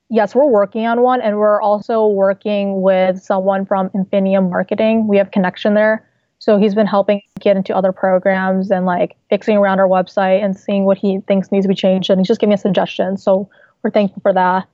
Yes, 0.10 0.36
we're 0.36 0.46
working 0.46 0.86
on 0.86 1.02
one, 1.02 1.20
and 1.22 1.38
we're 1.38 1.62
also 1.62 2.06
working 2.08 2.82
with 2.82 3.22
someone 3.22 3.66
from 3.66 3.90
Infinium 3.90 4.50
Marketing. 4.52 5.08
We 5.08 5.18
have 5.18 5.32
connection 5.32 5.74
there, 5.74 6.08
so 6.38 6.58
he's 6.58 6.76
been 6.76 6.86
helping 6.86 7.22
get 7.40 7.58
into 7.58 7.76
other 7.76 7.92
programs 7.92 8.70
and 8.70 8.86
like 8.86 9.16
fixing 9.30 9.58
around 9.58 9.80
our 9.80 9.88
website 9.88 10.44
and 10.44 10.56
seeing 10.56 10.86
what 10.86 11.00
he 11.00 11.22
thinks 11.28 11.52
needs 11.52 11.66
to 11.66 11.70
be 11.70 11.76
changed, 11.76 12.12
and 12.12 12.20
he's 12.20 12.28
just 12.28 12.40
giving 12.40 12.54
us 12.54 12.62
suggestions. 12.62 13.24
So 13.24 13.50
we're 13.82 13.90
thankful 13.90 14.22
for 14.22 14.34
that. 14.34 14.68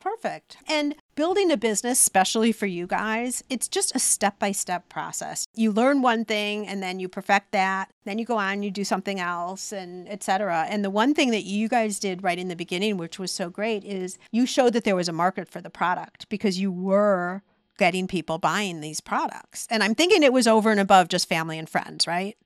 Perfect. 0.00 0.56
And 0.66 0.94
building 1.14 1.50
a 1.50 1.56
business, 1.56 2.00
especially 2.00 2.52
for 2.52 2.66
you 2.66 2.86
guys, 2.86 3.42
it's 3.48 3.68
just 3.68 3.94
a 3.94 3.98
step 3.98 4.38
by 4.38 4.52
step 4.52 4.88
process. 4.88 5.46
You 5.54 5.72
learn 5.72 6.02
one 6.02 6.24
thing 6.24 6.66
and 6.66 6.82
then 6.82 7.00
you 7.00 7.08
perfect 7.08 7.52
that. 7.52 7.90
Then 8.04 8.18
you 8.18 8.24
go 8.24 8.38
on, 8.38 8.62
you 8.62 8.70
do 8.70 8.84
something 8.84 9.20
else, 9.20 9.72
and 9.72 10.08
et 10.08 10.22
cetera. 10.22 10.66
And 10.68 10.84
the 10.84 10.90
one 10.90 11.14
thing 11.14 11.30
that 11.30 11.44
you 11.44 11.68
guys 11.68 11.98
did 11.98 12.22
right 12.22 12.38
in 12.38 12.48
the 12.48 12.56
beginning, 12.56 12.96
which 12.96 13.18
was 13.18 13.30
so 13.30 13.50
great, 13.50 13.84
is 13.84 14.18
you 14.30 14.46
showed 14.46 14.72
that 14.72 14.84
there 14.84 14.96
was 14.96 15.08
a 15.08 15.12
market 15.12 15.48
for 15.48 15.60
the 15.60 15.70
product 15.70 16.28
because 16.28 16.58
you 16.58 16.72
were 16.72 17.42
getting 17.78 18.06
people 18.06 18.38
buying 18.38 18.80
these 18.80 19.00
products. 19.00 19.66
And 19.70 19.82
I'm 19.82 19.94
thinking 19.94 20.22
it 20.22 20.32
was 20.32 20.46
over 20.46 20.70
and 20.70 20.80
above 20.80 21.08
just 21.08 21.28
family 21.28 21.58
and 21.58 21.68
friends, 21.68 22.06
right? 22.06 22.36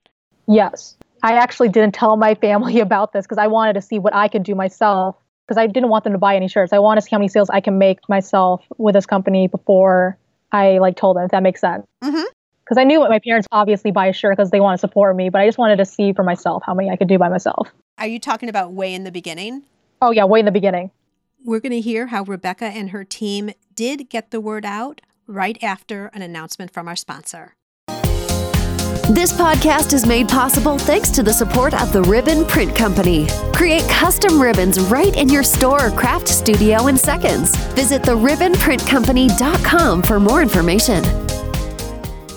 Yes, 0.47 0.97
I 1.23 1.35
actually 1.35 1.69
didn't 1.69 1.95
tell 1.95 2.17
my 2.17 2.35
family 2.35 2.81
about 2.89 3.13
this 3.13 3.27
because 3.27 3.39
I 3.39 3.47
wanted 3.47 3.75
to 3.75 3.83
see 3.83 3.99
what 3.99 4.15
I 4.15 4.29
could 4.29 4.43
do 4.43 4.55
myself 4.55 5.17
because 5.47 5.59
I 5.59 5.67
didn't 5.67 5.89
want 5.89 6.05
them 6.05 6.13
to 6.13 6.19
buy 6.19 6.35
any 6.35 6.49
shirts. 6.49 6.73
I 6.73 6.79
want 6.79 6.99
to 6.99 7.03
see 7.03 7.11
how 7.13 7.19
many 7.19 7.29
sales 7.29 7.49
I 7.51 7.61
can 7.61 7.79
make 7.79 7.99
myself 8.09 8.65
with 8.79 8.95
this 8.95 9.07
company 9.07 9.47
before 9.47 10.19
I 10.53 10.79
like 10.79 10.97
told 10.97 11.17
them. 11.17 11.25
If 11.25 11.31
that 11.31 11.43
makes 11.43 11.61
sense. 11.61 11.87
Mhm. 12.03 12.25
Because 12.65 12.79
I 12.79 12.85
knew 12.85 12.99
what 12.99 13.11
my 13.11 13.21
parents 13.21 13.47
obviously 13.53 13.93
buy 13.93 14.07
a 14.07 14.13
shirt 14.13 14.37
because 14.37 14.51
they 14.51 14.59
want 14.59 14.77
to 14.77 14.81
support 14.81 15.15
me, 15.15 15.29
but 15.29 15.41
I 15.41 15.47
just 15.47 15.57
wanted 15.57 15.77
to 15.77 15.85
see 15.85 16.13
for 16.13 16.25
myself 16.25 16.65
how 16.67 16.75
many 16.75 16.91
I 16.91 16.97
could 16.97 17.09
do 17.09 17.17
by 17.17 17.29
myself. 17.29 17.69
Are 17.99 18.09
you 18.09 18.19
talking 18.19 18.49
about 18.49 18.73
way 18.73 18.93
in 18.93 19.05
the 19.05 19.13
beginning? 19.13 19.63
Oh 20.03 20.11
yeah, 20.11 20.25
way 20.25 20.41
in 20.41 20.47
the 20.47 20.53
beginning. 20.53 20.91
We're 21.45 21.61
going 21.61 21.73
to 21.73 21.81
hear 21.81 22.09
how 22.09 22.25
Rebecca 22.25 22.65
and 22.67 22.91
her 22.91 23.05
team 23.05 23.51
did 23.75 24.09
get 24.09 24.33
the 24.33 24.41
word 24.41 24.65
out 24.65 25.01
right 25.29 25.57
after 25.63 26.07
an 26.09 26.23
announcement 26.23 26.73
from 26.73 26.89
our 26.89 26.97
sponsor. 26.97 27.56
This 29.11 29.33
podcast 29.33 29.93
is 29.93 30.05
made 30.05 30.29
possible 30.29 30.79
thanks 30.79 31.11
to 31.11 31.23
the 31.23 31.33
support 31.33 31.75
of 31.81 31.93
the 31.93 32.03
Ribbon 32.03 32.45
Print 32.45 32.75
Company. 32.75 33.27
Create 33.53 33.85
custom 33.89 34.43
ribbons 34.43 34.81
right 34.81 35.17
in 35.17 35.29
your 35.29 35.45
store 35.45 35.87
or 35.87 35.91
craft 35.93 36.27
studio 36.29 36.89
in 36.89 36.97
seconds. 36.97 37.55
Visit 37.75 38.03
theribbonprintcompany.com 38.03 40.03
for 40.03 40.19
more 40.19 40.43
information. 40.43 41.05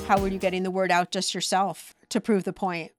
How 0.07 0.19
were 0.19 0.27
you 0.27 0.37
getting 0.37 0.61
the 0.63 0.69
word 0.71 0.91
out 0.91 1.09
just 1.11 1.33
yourself 1.33 1.95
to 2.09 2.21
prove 2.21 2.43
the 2.43 2.53
point? 2.53 2.91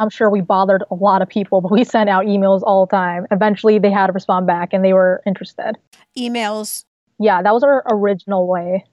I'm 0.00 0.10
sure 0.10 0.28
we 0.28 0.40
bothered 0.40 0.82
a 0.90 0.94
lot 0.96 1.22
of 1.22 1.28
people, 1.28 1.60
but 1.60 1.70
we 1.70 1.84
sent 1.84 2.10
out 2.10 2.24
emails 2.26 2.62
all 2.64 2.84
the 2.86 2.90
time. 2.96 3.26
Eventually, 3.30 3.78
they 3.78 3.92
had 3.92 4.08
to 4.08 4.12
respond 4.12 4.48
back 4.48 4.72
and 4.72 4.84
they 4.84 4.92
were 4.92 5.22
interested. 5.24 5.76
Emails, 6.18 6.84
Yeah, 7.20 7.42
that 7.42 7.54
was 7.54 7.62
our 7.62 7.84
original 7.88 8.48
way. 8.48 8.84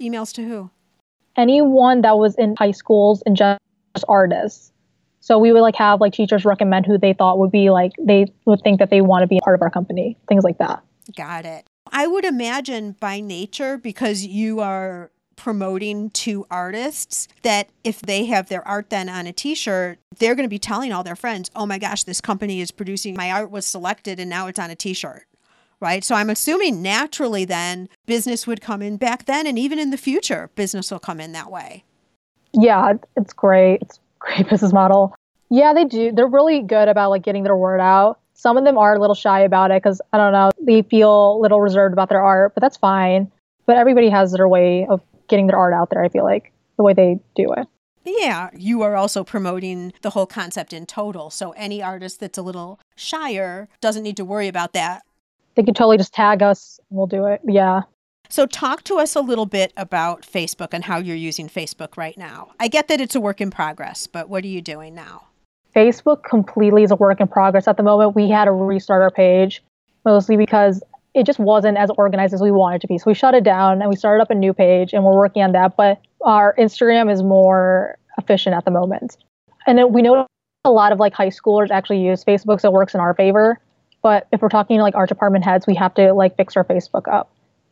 emails 0.00 0.32
to 0.34 0.44
who? 0.46 0.70
Anyone 1.36 2.02
that 2.02 2.18
was 2.18 2.34
in 2.36 2.56
high 2.58 2.70
schools 2.72 3.22
and 3.26 3.36
just 3.36 3.60
artists. 4.08 4.72
So 5.20 5.38
we 5.38 5.52
would 5.52 5.62
like 5.62 5.76
have 5.76 6.00
like 6.00 6.12
teachers 6.12 6.44
recommend 6.44 6.86
who 6.86 6.98
they 6.98 7.12
thought 7.12 7.38
would 7.38 7.50
be 7.50 7.70
like 7.70 7.92
they 8.00 8.26
would 8.44 8.60
think 8.62 8.78
that 8.78 8.90
they 8.90 9.00
want 9.00 9.22
to 9.22 9.26
be 9.26 9.40
part 9.42 9.56
of 9.56 9.62
our 9.62 9.70
company, 9.70 10.16
things 10.28 10.44
like 10.44 10.58
that. 10.58 10.82
Got 11.16 11.44
it. 11.44 11.68
I 11.92 12.06
would 12.06 12.24
imagine 12.24 12.96
by 12.98 13.20
nature, 13.20 13.78
because 13.78 14.24
you 14.24 14.60
are 14.60 15.10
promoting 15.36 16.10
to 16.10 16.46
artists 16.50 17.28
that 17.42 17.68
if 17.84 18.00
they 18.00 18.24
have 18.24 18.48
their 18.48 18.66
art 18.66 18.90
then 18.90 19.08
on 19.08 19.26
a 19.26 19.32
t-shirt, 19.32 19.98
they're 20.18 20.34
going 20.34 20.46
to 20.46 20.50
be 20.50 20.58
telling 20.58 20.92
all 20.92 21.04
their 21.04 21.14
friends, 21.14 21.50
"Oh 21.54 21.66
my 21.66 21.78
gosh, 21.78 22.04
this 22.04 22.20
company 22.20 22.60
is 22.60 22.70
producing 22.70 23.14
my 23.14 23.30
art 23.30 23.50
was 23.50 23.66
selected 23.66 24.18
and 24.18 24.30
now 24.30 24.46
it's 24.46 24.58
on 24.58 24.70
a 24.70 24.74
t-shirt." 24.74 25.26
Right? 25.80 26.02
So 26.02 26.14
I'm 26.14 26.30
assuming 26.30 26.80
naturally 26.80 27.44
then 27.44 27.88
business 28.06 28.46
would 28.46 28.60
come 28.60 28.80
in 28.80 28.96
back 28.96 29.26
then 29.26 29.46
and 29.46 29.58
even 29.58 29.78
in 29.78 29.90
the 29.90 29.98
future, 29.98 30.50
business 30.54 30.90
will 30.90 30.98
come 30.98 31.20
in 31.20 31.32
that 31.32 31.50
way. 31.50 31.84
Yeah, 32.52 32.94
it's 33.16 33.32
great. 33.32 33.82
It's 33.82 33.98
a 33.98 34.00
great 34.18 34.48
business 34.50 34.72
model. 34.72 35.14
Yeah, 35.50 35.74
they 35.74 35.84
do. 35.84 36.12
They're 36.12 36.26
really 36.26 36.62
good 36.62 36.88
about 36.88 37.10
like 37.10 37.22
getting 37.22 37.44
their 37.44 37.56
word 37.56 37.80
out. 37.80 38.18
Some 38.34 38.56
of 38.56 38.64
them 38.64 38.76
are 38.76 38.94
a 38.94 39.00
little 39.00 39.14
shy 39.14 39.40
about 39.40 39.70
it 39.70 39.82
because 39.82 40.00
I 40.12 40.18
don't 40.18 40.32
know, 40.32 40.50
they 40.60 40.82
feel 40.82 41.36
a 41.36 41.38
little 41.38 41.60
reserved 41.60 41.92
about 41.92 42.08
their 42.08 42.22
art, 42.22 42.54
but 42.54 42.60
that's 42.60 42.76
fine. 42.76 43.30
But 43.66 43.76
everybody 43.76 44.08
has 44.10 44.32
their 44.32 44.48
way 44.48 44.86
of 44.88 45.00
getting 45.28 45.46
their 45.46 45.58
art 45.58 45.74
out 45.74 45.90
there, 45.90 46.02
I 46.02 46.08
feel 46.08 46.24
like, 46.24 46.52
the 46.76 46.82
way 46.82 46.92
they 46.92 47.18
do 47.34 47.52
it. 47.56 47.66
Yeah, 48.04 48.50
you 48.56 48.82
are 48.82 48.94
also 48.94 49.24
promoting 49.24 49.92
the 50.02 50.10
whole 50.10 50.26
concept 50.26 50.72
in 50.72 50.86
total. 50.86 51.30
So 51.30 51.50
any 51.52 51.82
artist 51.82 52.20
that's 52.20 52.38
a 52.38 52.42
little 52.42 52.78
shyer 52.94 53.68
doesn't 53.80 54.04
need 54.04 54.16
to 54.18 54.24
worry 54.24 54.46
about 54.46 54.72
that. 54.74 55.02
They 55.56 55.62
can 55.62 55.74
totally 55.74 55.96
just 55.96 56.14
tag 56.14 56.42
us 56.42 56.78
and 56.90 56.96
we'll 56.96 57.06
do 57.06 57.26
it. 57.26 57.40
Yeah. 57.46 57.82
So, 58.28 58.44
talk 58.44 58.82
to 58.84 58.96
us 58.96 59.14
a 59.14 59.20
little 59.20 59.46
bit 59.46 59.72
about 59.76 60.22
Facebook 60.22 60.68
and 60.72 60.84
how 60.84 60.98
you're 60.98 61.16
using 61.16 61.48
Facebook 61.48 61.96
right 61.96 62.16
now. 62.18 62.52
I 62.58 62.68
get 62.68 62.88
that 62.88 63.00
it's 63.00 63.14
a 63.14 63.20
work 63.20 63.40
in 63.40 63.50
progress, 63.50 64.06
but 64.06 64.28
what 64.28 64.44
are 64.44 64.48
you 64.48 64.60
doing 64.60 64.94
now? 64.94 65.26
Facebook 65.74 66.24
completely 66.24 66.82
is 66.82 66.90
a 66.90 66.96
work 66.96 67.20
in 67.20 67.28
progress 67.28 67.68
at 67.68 67.76
the 67.76 67.82
moment. 67.82 68.16
We 68.16 68.28
had 68.30 68.46
to 68.46 68.52
restart 68.52 69.02
our 69.02 69.10
page 69.10 69.62
mostly 70.04 70.36
because 70.36 70.82
it 71.14 71.24
just 71.24 71.38
wasn't 71.38 71.78
as 71.78 71.90
organized 71.98 72.34
as 72.34 72.40
we 72.40 72.50
wanted 72.50 72.80
to 72.80 72.86
be. 72.86 72.98
So 72.98 73.04
we 73.06 73.14
shut 73.14 73.34
it 73.34 73.44
down 73.44 73.80
and 73.80 73.90
we 73.90 73.96
started 73.96 74.22
up 74.22 74.30
a 74.30 74.34
new 74.34 74.52
page 74.52 74.92
and 74.92 75.04
we're 75.04 75.16
working 75.16 75.42
on 75.42 75.52
that. 75.52 75.76
But 75.76 76.00
our 76.22 76.54
Instagram 76.58 77.12
is 77.12 77.22
more 77.22 77.98
efficient 78.18 78.54
at 78.54 78.64
the 78.64 78.70
moment. 78.70 79.16
And 79.66 79.92
we 79.92 80.02
know 80.02 80.26
a 80.64 80.70
lot 80.70 80.92
of 80.92 80.98
like 80.98 81.14
high 81.14 81.28
schoolers 81.28 81.70
actually 81.70 82.00
use 82.00 82.24
Facebook, 82.24 82.60
so 82.60 82.68
it 82.68 82.72
works 82.72 82.94
in 82.94 83.00
our 83.00 83.14
favor. 83.14 83.60
But 84.02 84.28
if 84.32 84.40
we're 84.40 84.48
talking 84.48 84.78
to 84.78 84.82
like 84.82 84.94
our 84.94 85.06
department 85.06 85.44
heads, 85.44 85.66
we 85.66 85.74
have 85.74 85.94
to 85.94 86.12
like 86.12 86.36
fix 86.36 86.56
our 86.56 86.64
Facebook 86.64 87.12
up 87.12 87.30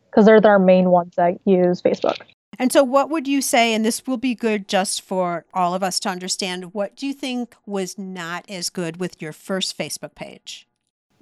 because 0.09 0.25
they're 0.25 0.45
our 0.45 0.59
main 0.59 0.89
ones 0.89 1.15
that 1.15 1.39
use 1.45 1.81
Facebook. 1.81 2.17
And 2.57 2.71
so, 2.71 2.83
what 2.83 3.09
would 3.09 3.27
you 3.27 3.41
say, 3.41 3.73
and 3.73 3.83
this 3.83 4.05
will 4.07 4.17
be 4.17 4.33
good 4.33 4.67
just 4.67 5.01
for 5.01 5.45
all 5.53 5.73
of 5.73 5.83
us 5.83 5.99
to 6.01 6.09
understand, 6.09 6.73
what 6.73 6.95
do 6.95 7.05
you 7.05 7.13
think 7.13 7.55
was 7.65 7.97
not 7.97 8.49
as 8.49 8.69
good 8.69 8.97
with 8.97 9.21
your 9.21 9.33
first 9.33 9.77
Facebook 9.77 10.15
page? 10.15 10.67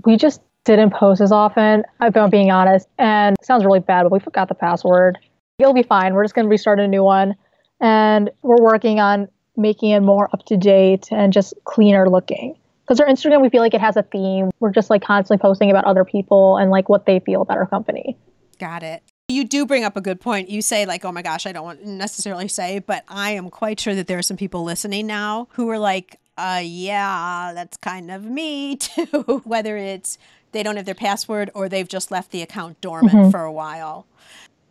We 0.05 0.15
just 0.15 0.41
didn't 0.63 0.91
post 0.91 1.21
as 1.21 1.31
often, 1.31 1.83
if 2.01 2.15
I'm 2.15 2.29
being 2.29 2.51
honest. 2.51 2.87
And 2.97 3.35
it 3.39 3.45
sounds 3.45 3.65
really 3.65 3.79
bad, 3.79 4.03
but 4.03 4.11
we 4.11 4.19
forgot 4.19 4.47
the 4.47 4.55
password. 4.55 5.17
It'll 5.59 5.73
be 5.73 5.83
fine. 5.83 6.13
We're 6.13 6.23
just 6.23 6.35
going 6.35 6.45
to 6.45 6.49
restart 6.49 6.79
a 6.79 6.87
new 6.87 7.03
one. 7.03 7.35
And 7.79 8.29
we're 8.41 8.61
working 8.61 8.99
on 8.99 9.27
making 9.57 9.91
it 9.91 10.01
more 10.01 10.29
up 10.33 10.45
to 10.45 10.57
date 10.57 11.09
and 11.11 11.33
just 11.33 11.53
cleaner 11.65 12.09
looking. 12.09 12.55
Because 12.83 12.99
our 12.99 13.07
Instagram, 13.07 13.41
we 13.41 13.49
feel 13.49 13.61
like 13.61 13.73
it 13.73 13.81
has 13.81 13.95
a 13.95 14.03
theme. 14.03 14.51
We're 14.59 14.71
just 14.71 14.89
like 14.89 15.01
constantly 15.01 15.41
posting 15.41 15.71
about 15.71 15.85
other 15.85 16.03
people 16.03 16.57
and 16.57 16.69
like 16.69 16.89
what 16.89 17.05
they 17.05 17.19
feel 17.19 17.41
about 17.41 17.57
our 17.57 17.65
company. 17.65 18.17
Got 18.59 18.83
it. 18.83 19.03
You 19.29 19.45
do 19.45 19.65
bring 19.65 19.85
up 19.85 19.95
a 19.95 20.01
good 20.01 20.19
point. 20.19 20.49
You 20.49 20.61
say, 20.61 20.85
like, 20.85 21.05
oh 21.05 21.11
my 21.11 21.21
gosh, 21.21 21.45
I 21.45 21.53
don't 21.53 21.63
want 21.63 21.85
necessarily 21.85 22.49
say, 22.49 22.79
but 22.79 23.03
I 23.07 23.31
am 23.31 23.49
quite 23.49 23.79
sure 23.79 23.95
that 23.95 24.07
there 24.07 24.17
are 24.17 24.23
some 24.23 24.37
people 24.37 24.63
listening 24.63 25.07
now 25.07 25.47
who 25.53 25.69
are 25.69 25.79
like, 25.79 26.19
uh, 26.37 26.61
yeah, 26.63 27.51
that's 27.55 27.77
kind 27.77 28.11
of 28.11 28.25
me 28.25 28.75
too. 28.77 29.41
Whether 29.45 29.77
it's 29.77 30.17
they 30.51 30.61
don't 30.61 30.75
have 30.75 30.85
their 30.85 30.93
password 30.93 31.51
or 31.53 31.69
they've 31.69 31.87
just 31.87 32.11
left 32.11 32.31
the 32.31 32.41
account 32.41 32.79
dormant 32.81 33.13
mm-hmm. 33.13 33.31
for 33.31 33.41
a 33.41 33.51
while. 33.51 34.05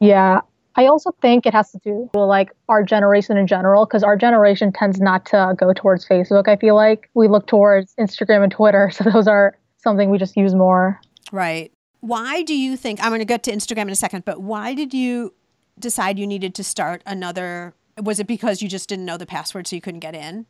Yeah. 0.01 0.41
I 0.77 0.87
also 0.87 1.13
think 1.21 1.47
it 1.47 1.53
has 1.53 1.71
to 1.73 1.79
do 1.79 2.11
with 2.15 2.29
like 2.29 2.51
our 2.69 2.83
generation 2.83 3.37
in 3.37 3.47
general, 3.47 3.87
because 3.87 4.03
our 4.03 4.17
generation 4.17 4.73
tends 4.73 5.01
not 5.01 5.27
to 5.27 5.55
go 5.59 5.73
towards 5.73 6.07
Facebook. 6.07 6.49
I 6.49 6.57
feel 6.57 6.75
like 6.75 7.11
we 7.15 7.29
look 7.29 7.47
towards 7.47 7.95
Instagram 7.97 8.43
and 8.43 8.53
Twitter. 8.53 8.91
So 9.03 9.05
those 9.11 9.27
are 9.27 9.57
something 9.79 10.11
we 10.11 10.19
just 10.19 10.37
use 10.37 10.55
more. 10.55 11.01
Right 11.33 11.73
why 12.03 12.43
do 12.43 12.55
you 12.55 12.77
think 12.77 13.01
I'm 13.01 13.11
going 13.11 13.21
to 13.21 13.25
get 13.25 13.45
to 13.45 13.53
Instagram 13.53 13.83
in 13.83 13.91
a 13.91 13.95
second, 13.95 14.25
but 14.25 14.43
why 14.43 14.75
did 14.75 14.93
you 14.93 15.35
decide 15.79 16.19
you 16.19 16.27
needed 16.27 16.53
to 16.57 16.65
start 16.65 17.01
another? 17.07 17.75
Was 18.03 18.19
it 18.19 18.27
because 18.27 18.61
you 18.61 18.69
just 18.69 18.89
didn't 18.89 19.05
know 19.05 19.17
the 19.17 19.25
password 19.25 19.69
so 19.69 19.77
you 19.77 19.81
couldn't 19.81 20.01
get 20.01 20.15
in? 20.15 20.47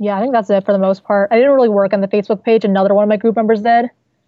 Yeah, 0.00 0.16
I 0.16 0.20
think 0.20 0.32
that's 0.32 0.50
it 0.50 0.64
for 0.66 0.72
the 0.72 0.78
most 0.78 1.04
part. 1.04 1.28
I 1.30 1.36
didn't 1.36 1.52
really 1.52 1.68
work 1.68 1.92
on 1.92 2.00
the 2.00 2.08
Facebook 2.08 2.42
page. 2.42 2.64
Another 2.64 2.92
one 2.92 3.04
of 3.04 3.08
my 3.08 3.16
group 3.16 3.36
members 3.36 3.62
did. 3.62 3.84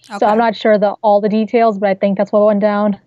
Okay. 0.08 0.18
So 0.18 0.26
I'm 0.26 0.38
not 0.38 0.54
sure 0.54 0.78
the 0.78 0.90
all 1.02 1.20
the 1.20 1.28
details, 1.28 1.78
but 1.78 1.88
I 1.88 1.94
think 1.94 2.16
that's 2.16 2.30
what 2.30 2.46
went 2.46 2.60
down. 2.60 3.00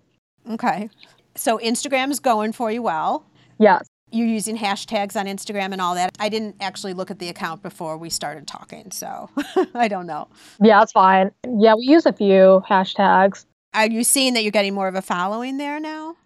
Okay. 0.50 0.90
So 1.36 1.58
Instagram's 1.58 2.20
going 2.20 2.52
for 2.52 2.70
you 2.70 2.82
well. 2.82 3.26
Yes 3.58 3.86
you're 4.10 4.26
using 4.26 4.56
hashtags 4.56 5.18
on 5.18 5.26
Instagram 5.26 5.72
and 5.72 5.80
all 5.80 5.94
that. 5.94 6.16
I 6.18 6.28
didn't 6.28 6.56
actually 6.60 6.92
look 6.92 7.10
at 7.10 7.18
the 7.18 7.28
account 7.28 7.62
before 7.62 7.96
we 7.96 8.08
started 8.08 8.46
talking, 8.46 8.90
so 8.90 9.28
I 9.74 9.88
don't 9.88 10.06
know. 10.06 10.28
Yeah, 10.62 10.82
it's 10.82 10.92
fine. 10.92 11.30
Yeah, 11.58 11.74
we 11.74 11.84
use 11.84 12.06
a 12.06 12.12
few 12.12 12.62
hashtags. 12.68 13.46
Are 13.74 13.86
you 13.86 14.04
seeing 14.04 14.34
that 14.34 14.42
you're 14.42 14.52
getting 14.52 14.74
more 14.74 14.88
of 14.88 14.94
a 14.94 15.02
following 15.02 15.58
there 15.58 15.80
now? 15.80 16.16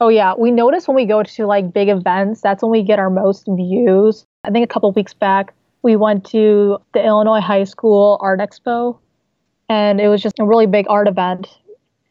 Oh 0.00 0.08
yeah, 0.08 0.34
we 0.36 0.50
notice 0.50 0.88
when 0.88 0.96
we 0.96 1.06
go 1.06 1.22
to 1.22 1.46
like 1.46 1.72
big 1.72 1.88
events, 1.88 2.40
that's 2.40 2.62
when 2.62 2.72
we 2.72 2.82
get 2.82 2.98
our 2.98 3.10
most 3.10 3.46
views. 3.48 4.26
I 4.42 4.50
think 4.50 4.64
a 4.68 4.72
couple 4.72 4.90
weeks 4.92 5.14
back, 5.14 5.54
we 5.82 5.96
went 5.96 6.24
to 6.26 6.78
the 6.92 7.04
Illinois 7.04 7.40
High 7.40 7.64
School 7.64 8.18
Art 8.20 8.40
Expo, 8.40 8.98
and 9.68 10.00
it 10.00 10.08
was 10.08 10.20
just 10.20 10.40
a 10.40 10.44
really 10.44 10.66
big 10.66 10.86
art 10.90 11.06
event. 11.06 11.48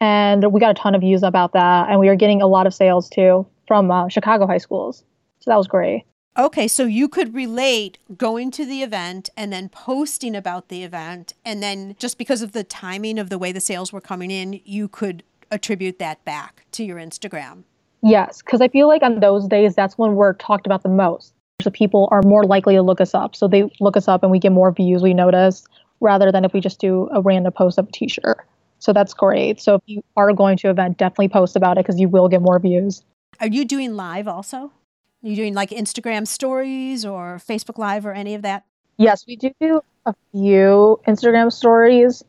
And 0.04 0.52
we 0.52 0.60
got 0.60 0.72
a 0.72 0.74
ton 0.74 0.96
of 0.96 1.00
views 1.00 1.24
about 1.24 1.54
that, 1.54 1.90
and 1.90 1.98
we 1.98 2.10
were 2.10 2.18
getting 2.18 2.42
a 2.42 2.48
lot 2.48 2.68
of 2.68 2.74
sales 2.74 3.10
too 3.10 3.48
from 3.70 3.90
uh, 3.90 4.10
Chicago 4.10 4.46
high 4.46 4.58
schools. 4.58 5.06
So 5.40 5.50
that 5.50 5.56
was 5.56 5.66
great. 5.66 6.04
Okay, 6.38 6.68
so 6.68 6.84
you 6.84 7.08
could 7.08 7.34
relate 7.34 8.00
going 8.18 8.52
to 8.52 8.66
the 8.66 8.84
event 8.84 9.30
and 9.38 9.54
then 9.54 9.70
posting 9.70 10.36
about 10.36 10.68
the 10.68 10.84
event. 10.84 11.36
And 11.46 11.64
then 11.64 11.96
just 12.00 12.18
because 12.18 12.42
of 12.42 12.52
the 12.52 12.66
timing 12.66 13.18
of 13.18 13.30
the 13.30 13.38
way 13.38 13.54
the 13.54 13.62
sales 13.62 13.94
were 13.94 14.02
coming 14.02 14.30
in, 14.30 14.60
you 14.66 14.90
could 14.90 15.24
attribute 15.52 16.00
that 16.00 16.26
back 16.26 16.66
to 16.74 16.84
your 16.84 16.98
Instagram. 16.98 17.64
Yes, 18.02 18.42
because 18.42 18.60
I 18.60 18.68
feel 18.68 18.90
like 18.90 19.04
on 19.04 19.22
those 19.22 19.48
days, 19.48 19.74
that's 19.74 19.98
when 19.98 20.16
we're 20.16 20.34
talked 20.34 20.66
about 20.66 20.84
the 20.84 20.90
most. 20.90 21.34
So 21.62 21.72
people 21.72 22.10
are 22.12 22.24
more 22.24 22.44
likely 22.44 22.76
to 22.76 22.82
look 22.82 23.00
us 23.00 23.14
up. 23.14 23.38
So 23.38 23.48
they 23.48 23.72
look 23.80 23.96
us 23.96 24.10
up 24.10 24.22
and 24.22 24.34
we 24.34 24.40
get 24.40 24.52
more 24.52 24.74
views, 24.74 25.02
we 25.02 25.14
notice, 25.14 25.66
rather 26.02 26.30
than 26.30 26.44
if 26.44 26.52
we 26.52 26.60
just 26.60 26.82
do 26.82 27.08
a 27.14 27.22
random 27.22 27.54
post 27.54 27.78
of 27.78 27.88
a 27.88 27.92
t 27.94 28.10
shirt. 28.10 28.46
So 28.84 28.92
that's 28.92 29.14
great. 29.14 29.62
So 29.62 29.76
if 29.76 29.82
you 29.86 30.04
are 30.18 30.34
going 30.34 30.58
to 30.58 30.70
event, 30.70 30.98
definitely 30.98 31.30
post 31.30 31.56
about 31.56 31.78
it 31.78 31.86
because 31.86 32.02
you 32.02 32.10
will 32.10 32.28
get 32.28 32.42
more 32.42 32.60
views. 32.60 33.02
Are 33.40 33.48
you 33.48 33.64
doing 33.64 33.96
live 33.96 34.28
also? 34.28 34.58
Are 34.58 35.30
you 35.30 35.38
doing 35.38 35.54
like 35.54 35.70
Instagram 35.70 36.28
stories 36.28 37.06
or 37.06 37.38
Facebook 37.38 37.78
Live 37.78 38.06
or 38.06 38.12
any 38.12 38.36
of 38.36 38.42
that? 38.42 38.66
Yes, 38.98 39.26
we 39.26 39.38
do 39.38 39.82
a 40.06 40.14
few 40.34 41.00
Instagram 41.08 41.50
stories, 41.50 42.26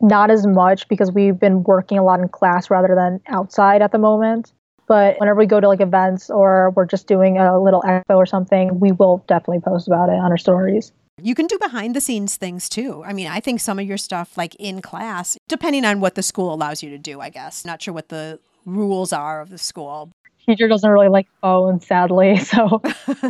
not 0.00 0.30
as 0.30 0.46
much 0.46 0.86
because 0.86 1.10
we've 1.10 1.40
been 1.40 1.64
working 1.64 1.98
a 1.98 2.04
lot 2.04 2.20
in 2.20 2.28
class 2.28 2.70
rather 2.70 2.94
than 2.94 3.20
outside 3.26 3.82
at 3.82 3.90
the 3.90 3.98
moment. 3.98 4.52
But 4.86 5.18
whenever 5.18 5.40
we 5.40 5.46
go 5.46 5.58
to 5.58 5.66
like 5.66 5.80
events 5.80 6.30
or 6.30 6.70
we're 6.76 6.86
just 6.86 7.08
doing 7.08 7.38
a 7.38 7.60
little 7.60 7.82
expo 7.82 8.16
or 8.16 8.24
something, 8.24 8.78
we 8.78 8.92
will 8.92 9.24
definitely 9.26 9.62
post 9.62 9.88
about 9.88 10.10
it 10.10 10.14
on 10.14 10.30
our 10.30 10.38
stories. 10.38 10.92
You 11.20 11.34
can 11.34 11.46
do 11.46 11.58
behind 11.58 11.96
the 11.96 12.00
scenes 12.00 12.36
things 12.36 12.68
too. 12.68 13.02
I 13.04 13.12
mean, 13.12 13.26
I 13.26 13.40
think 13.40 13.60
some 13.60 13.78
of 13.78 13.86
your 13.86 13.98
stuff, 13.98 14.36
like 14.36 14.54
in 14.56 14.80
class, 14.82 15.36
depending 15.48 15.84
on 15.84 16.00
what 16.00 16.14
the 16.14 16.22
school 16.22 16.54
allows 16.54 16.82
you 16.82 16.90
to 16.90 16.98
do, 16.98 17.20
I 17.20 17.30
guess. 17.30 17.64
Not 17.64 17.82
sure 17.82 17.92
what 17.94 18.08
the 18.08 18.38
rules 18.64 19.12
are 19.12 19.40
of 19.40 19.50
the 19.50 19.58
school 19.58 20.10
teacher 20.48 20.66
doesn't 20.66 20.90
really 20.90 21.08
like 21.08 21.28
phones, 21.40 21.86
sadly. 21.86 22.38
So 22.48 22.82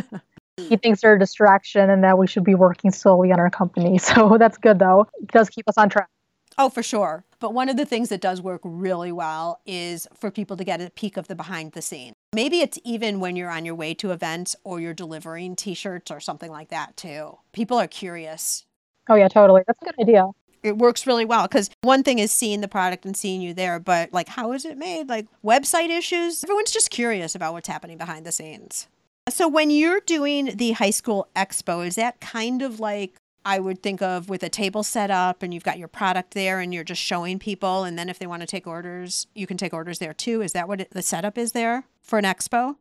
he 0.57 0.77
thinks 0.77 1.01
they're 1.01 1.15
a 1.15 1.19
distraction 1.19 1.89
and 1.89 2.03
that 2.03 2.17
we 2.17 2.27
should 2.27 2.43
be 2.43 2.55
working 2.55 2.91
solely 2.91 3.31
on 3.31 3.39
our 3.39 3.49
company. 3.49 3.97
So 4.09 4.37
that's 4.37 4.57
good, 4.57 4.79
though. 4.79 5.07
It 5.21 5.31
does 5.31 5.49
keep 5.49 5.67
us 5.67 5.77
on 5.77 5.89
track. 5.89 6.07
Oh, 6.57 6.69
for 6.69 6.83
sure. 6.83 7.23
But 7.39 7.53
one 7.53 7.69
of 7.69 7.77
the 7.77 7.85
things 7.85 8.09
that 8.09 8.21
does 8.21 8.41
work 8.41 8.61
really 8.63 9.11
well 9.11 9.59
is 9.65 10.07
for 10.13 10.31
people 10.31 10.57
to 10.57 10.63
get 10.63 10.81
a 10.81 10.89
peek 10.89 11.15
of 11.17 11.27
the 11.27 11.35
behind 11.35 11.73
the 11.73 11.81
scene. 11.81 12.13
Maybe 12.33 12.59
it's 12.59 12.77
even 12.83 13.19
when 13.19 13.35
you're 13.35 13.49
on 13.49 13.65
your 13.65 13.75
way 13.75 13.93
to 13.95 14.11
events 14.11 14.55
or 14.63 14.79
you're 14.79 14.93
delivering 14.93 15.55
t 15.55 15.73
shirts 15.73 16.11
or 16.11 16.19
something 16.19 16.51
like 16.51 16.69
that, 16.69 16.95
too. 16.95 17.37
People 17.53 17.77
are 17.77 17.87
curious. 17.87 18.65
Oh, 19.09 19.15
yeah, 19.15 19.27
totally. 19.27 19.63
That's 19.65 19.79
a 19.81 19.85
good 19.85 19.99
idea 19.99 20.27
it 20.63 20.77
works 20.77 21.07
really 21.07 21.25
well 21.25 21.43
because 21.43 21.69
one 21.81 22.03
thing 22.03 22.19
is 22.19 22.31
seeing 22.31 22.61
the 22.61 22.67
product 22.67 23.05
and 23.05 23.15
seeing 23.15 23.41
you 23.41 23.53
there, 23.53 23.79
but 23.79 24.11
like, 24.13 24.27
how 24.27 24.51
is 24.51 24.65
it 24.65 24.77
made? 24.77 25.07
Like, 25.07 25.27
website 25.43 25.89
issues? 25.89 26.43
Everyone's 26.43 26.71
just 26.71 26.89
curious 26.89 27.35
about 27.35 27.53
what's 27.53 27.67
happening 27.67 27.97
behind 27.97 28.25
the 28.25 28.31
scenes. 28.31 28.87
So, 29.29 29.47
when 29.47 29.69
you're 29.69 30.01
doing 30.01 30.57
the 30.57 30.71
high 30.71 30.89
school 30.89 31.27
expo, 31.35 31.85
is 31.85 31.95
that 31.95 32.19
kind 32.19 32.61
of 32.61 32.79
like 32.79 33.15
I 33.45 33.59
would 33.59 33.81
think 33.81 34.01
of 34.01 34.29
with 34.29 34.43
a 34.43 34.49
table 34.49 34.83
set 34.83 35.09
up 35.09 35.43
and 35.43 35.53
you've 35.53 35.63
got 35.63 35.79
your 35.79 35.87
product 35.87 36.33
there 36.33 36.59
and 36.59 36.73
you're 36.73 36.83
just 36.83 37.01
showing 37.01 37.39
people? 37.39 37.83
And 37.83 37.97
then 37.97 38.09
if 38.09 38.19
they 38.19 38.27
want 38.27 38.41
to 38.41 38.47
take 38.47 38.67
orders, 38.67 39.27
you 39.33 39.47
can 39.47 39.57
take 39.57 39.73
orders 39.73 39.99
there 39.99 40.13
too. 40.13 40.41
Is 40.41 40.51
that 40.53 40.67
what 40.67 40.81
it, 40.81 40.91
the 40.91 41.01
setup 41.01 41.37
is 41.37 41.53
there 41.53 41.85
for 42.01 42.19
an 42.19 42.25
expo? 42.25 42.75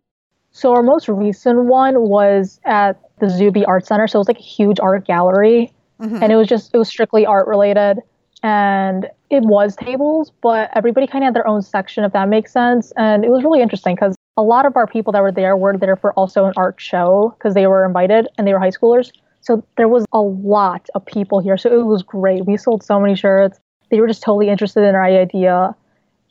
So, 0.51 0.73
our 0.73 0.83
most 0.83 1.09
recent 1.09 1.65
one 1.65 2.09
was 2.09 2.59
at 2.65 2.99
the 3.21 3.27
Zhou 3.27 3.53
B 3.53 3.65
Art 3.65 3.87
Center. 3.87 4.09
So, 4.09 4.19
it 4.19 4.21
was 4.21 4.29
like 4.29 4.39
a 4.39 4.43
huge 4.43 4.81
art 4.81 5.07
gallery 5.07 5.73
Mm-hmm. 6.01 6.23
And 6.23 6.33
it 6.33 6.37
was 6.37 6.47
just, 6.47 6.75
it 6.75 6.79
was 6.79 6.89
strictly 6.89 7.27
art 7.27 7.47
related. 7.47 7.99
And 8.43 9.09
it 9.31 9.43
was 9.43 9.75
tables, 9.75 10.33
but 10.43 10.71
everybody 10.75 11.07
kind 11.07 11.25
of 11.25 11.29
had 11.29 11.35
their 11.35 11.47
own 11.47 11.61
section, 11.61 12.05
if 12.05 12.13
that 12.13 12.29
makes 12.29 12.53
sense. 12.53 12.93
And 12.97 13.25
it 13.25 13.31
was 13.31 13.43
really 13.43 13.61
interesting 13.61 13.97
because 13.97 14.15
a 14.37 14.43
lot 14.43 14.65
of 14.65 14.77
our 14.77 14.87
people 14.87 15.13
that 15.13 15.23
were 15.23 15.33
there 15.33 15.57
were 15.57 15.77
there 15.77 15.97
for 15.97 16.13
also 16.13 16.45
an 16.45 16.53
art 16.57 16.81
show 16.81 17.35
because 17.37 17.55
they 17.55 17.67
were 17.67 17.85
invited 17.85 18.29
and 18.39 18.47
they 18.47 18.53
were 18.53 18.61
high 18.61 18.71
schoolers. 18.71 19.11
So 19.41 19.65
there 19.77 19.89
was 19.89 20.05
a 20.13 20.21
lot 20.21 20.89
of 20.95 21.05
people 21.07 21.41
here. 21.41 21.57
So 21.57 21.73
it 21.73 21.85
was 21.85 22.03
great. 22.03 22.45
We 22.47 22.57
sold 22.57 22.83
so 22.83 23.01
many 23.01 23.15
shirts. 23.15 23.59
They 23.91 24.01
were 24.01 24.09
just 24.09 24.23
totally 24.23 24.49
interested 24.49 24.83
in 24.85 24.95
our 24.95 25.05
idea. 25.05 25.75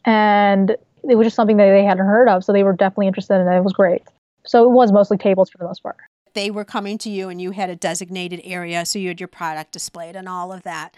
And 0.06 0.76
it 1.04 1.16
was 1.16 1.26
just 1.26 1.36
something 1.36 1.58
that 1.58 1.70
they 1.70 1.84
hadn't 1.84 2.06
heard 2.06 2.30
of. 2.30 2.44
So 2.44 2.54
they 2.54 2.64
were 2.64 2.74
definitely 2.74 3.08
interested 3.08 3.36
in 3.36 3.48
it. 3.48 3.58
It 3.58 3.64
was 3.64 3.74
great. 3.74 4.04
So 4.46 4.64
it 4.64 4.72
was 4.72 4.92
mostly 4.92 5.18
tables 5.18 5.50
for 5.50 5.58
the 5.58 5.66
most 5.66 5.84
part. 5.84 5.98
They 6.34 6.52
were 6.52 6.66
coming 6.66 6.98
to 7.00 7.10
you 7.10 7.30
and 7.30 7.42
you 7.42 7.52
had 7.52 7.70
a 7.70 7.76
designated 7.76 8.42
area. 8.44 8.86
So 8.86 9.00
you 9.00 9.08
had 9.08 9.20
your 9.20 9.28
product 9.28 9.72
displayed 9.72 10.16
and 10.16 10.30
all 10.30 10.54
of 10.54 10.64
that. 10.64 10.96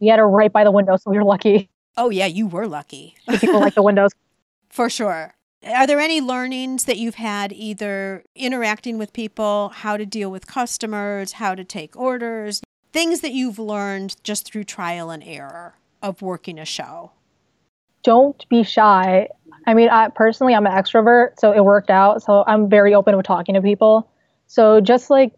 We 0.00 0.08
had 0.08 0.18
it 0.18 0.22
right 0.22 0.52
by 0.52 0.64
the 0.64 0.70
window. 0.70 0.96
So 0.96 1.10
we 1.10 1.16
were 1.16 1.24
lucky. 1.24 1.68
Oh, 1.96 2.10
yeah, 2.10 2.26
you 2.26 2.46
were 2.46 2.66
lucky. 2.66 3.16
People 3.40 3.60
like 3.60 3.74
the 3.74 3.82
windows. 3.82 4.10
For 4.68 4.90
sure. 4.90 5.35
Are 5.64 5.86
there 5.86 5.98
any 5.98 6.20
learnings 6.20 6.84
that 6.84 6.98
you've 6.98 7.16
had 7.16 7.52
either 7.52 8.24
interacting 8.34 8.98
with 8.98 9.12
people, 9.12 9.70
how 9.70 9.96
to 9.96 10.06
deal 10.06 10.30
with 10.30 10.46
customers, 10.46 11.32
how 11.32 11.54
to 11.54 11.64
take 11.64 11.96
orders, 11.96 12.62
things 12.92 13.20
that 13.20 13.32
you've 13.32 13.58
learned 13.58 14.16
just 14.22 14.46
through 14.46 14.64
trial 14.64 15.10
and 15.10 15.24
error 15.24 15.74
of 16.02 16.22
working 16.22 16.58
a 16.58 16.64
show? 16.64 17.12
Don't 18.02 18.48
be 18.48 18.62
shy. 18.62 19.28
I 19.66 19.74
mean, 19.74 19.88
I 19.88 20.08
personally 20.10 20.54
I'm 20.54 20.66
an 20.66 20.72
extrovert, 20.72 21.40
so 21.40 21.52
it 21.52 21.64
worked 21.64 21.90
out. 21.90 22.22
So 22.22 22.44
I'm 22.46 22.68
very 22.68 22.94
open 22.94 23.16
with 23.16 23.26
talking 23.26 23.54
to 23.54 23.62
people. 23.62 24.08
So 24.46 24.80
just 24.80 25.10
like 25.10 25.32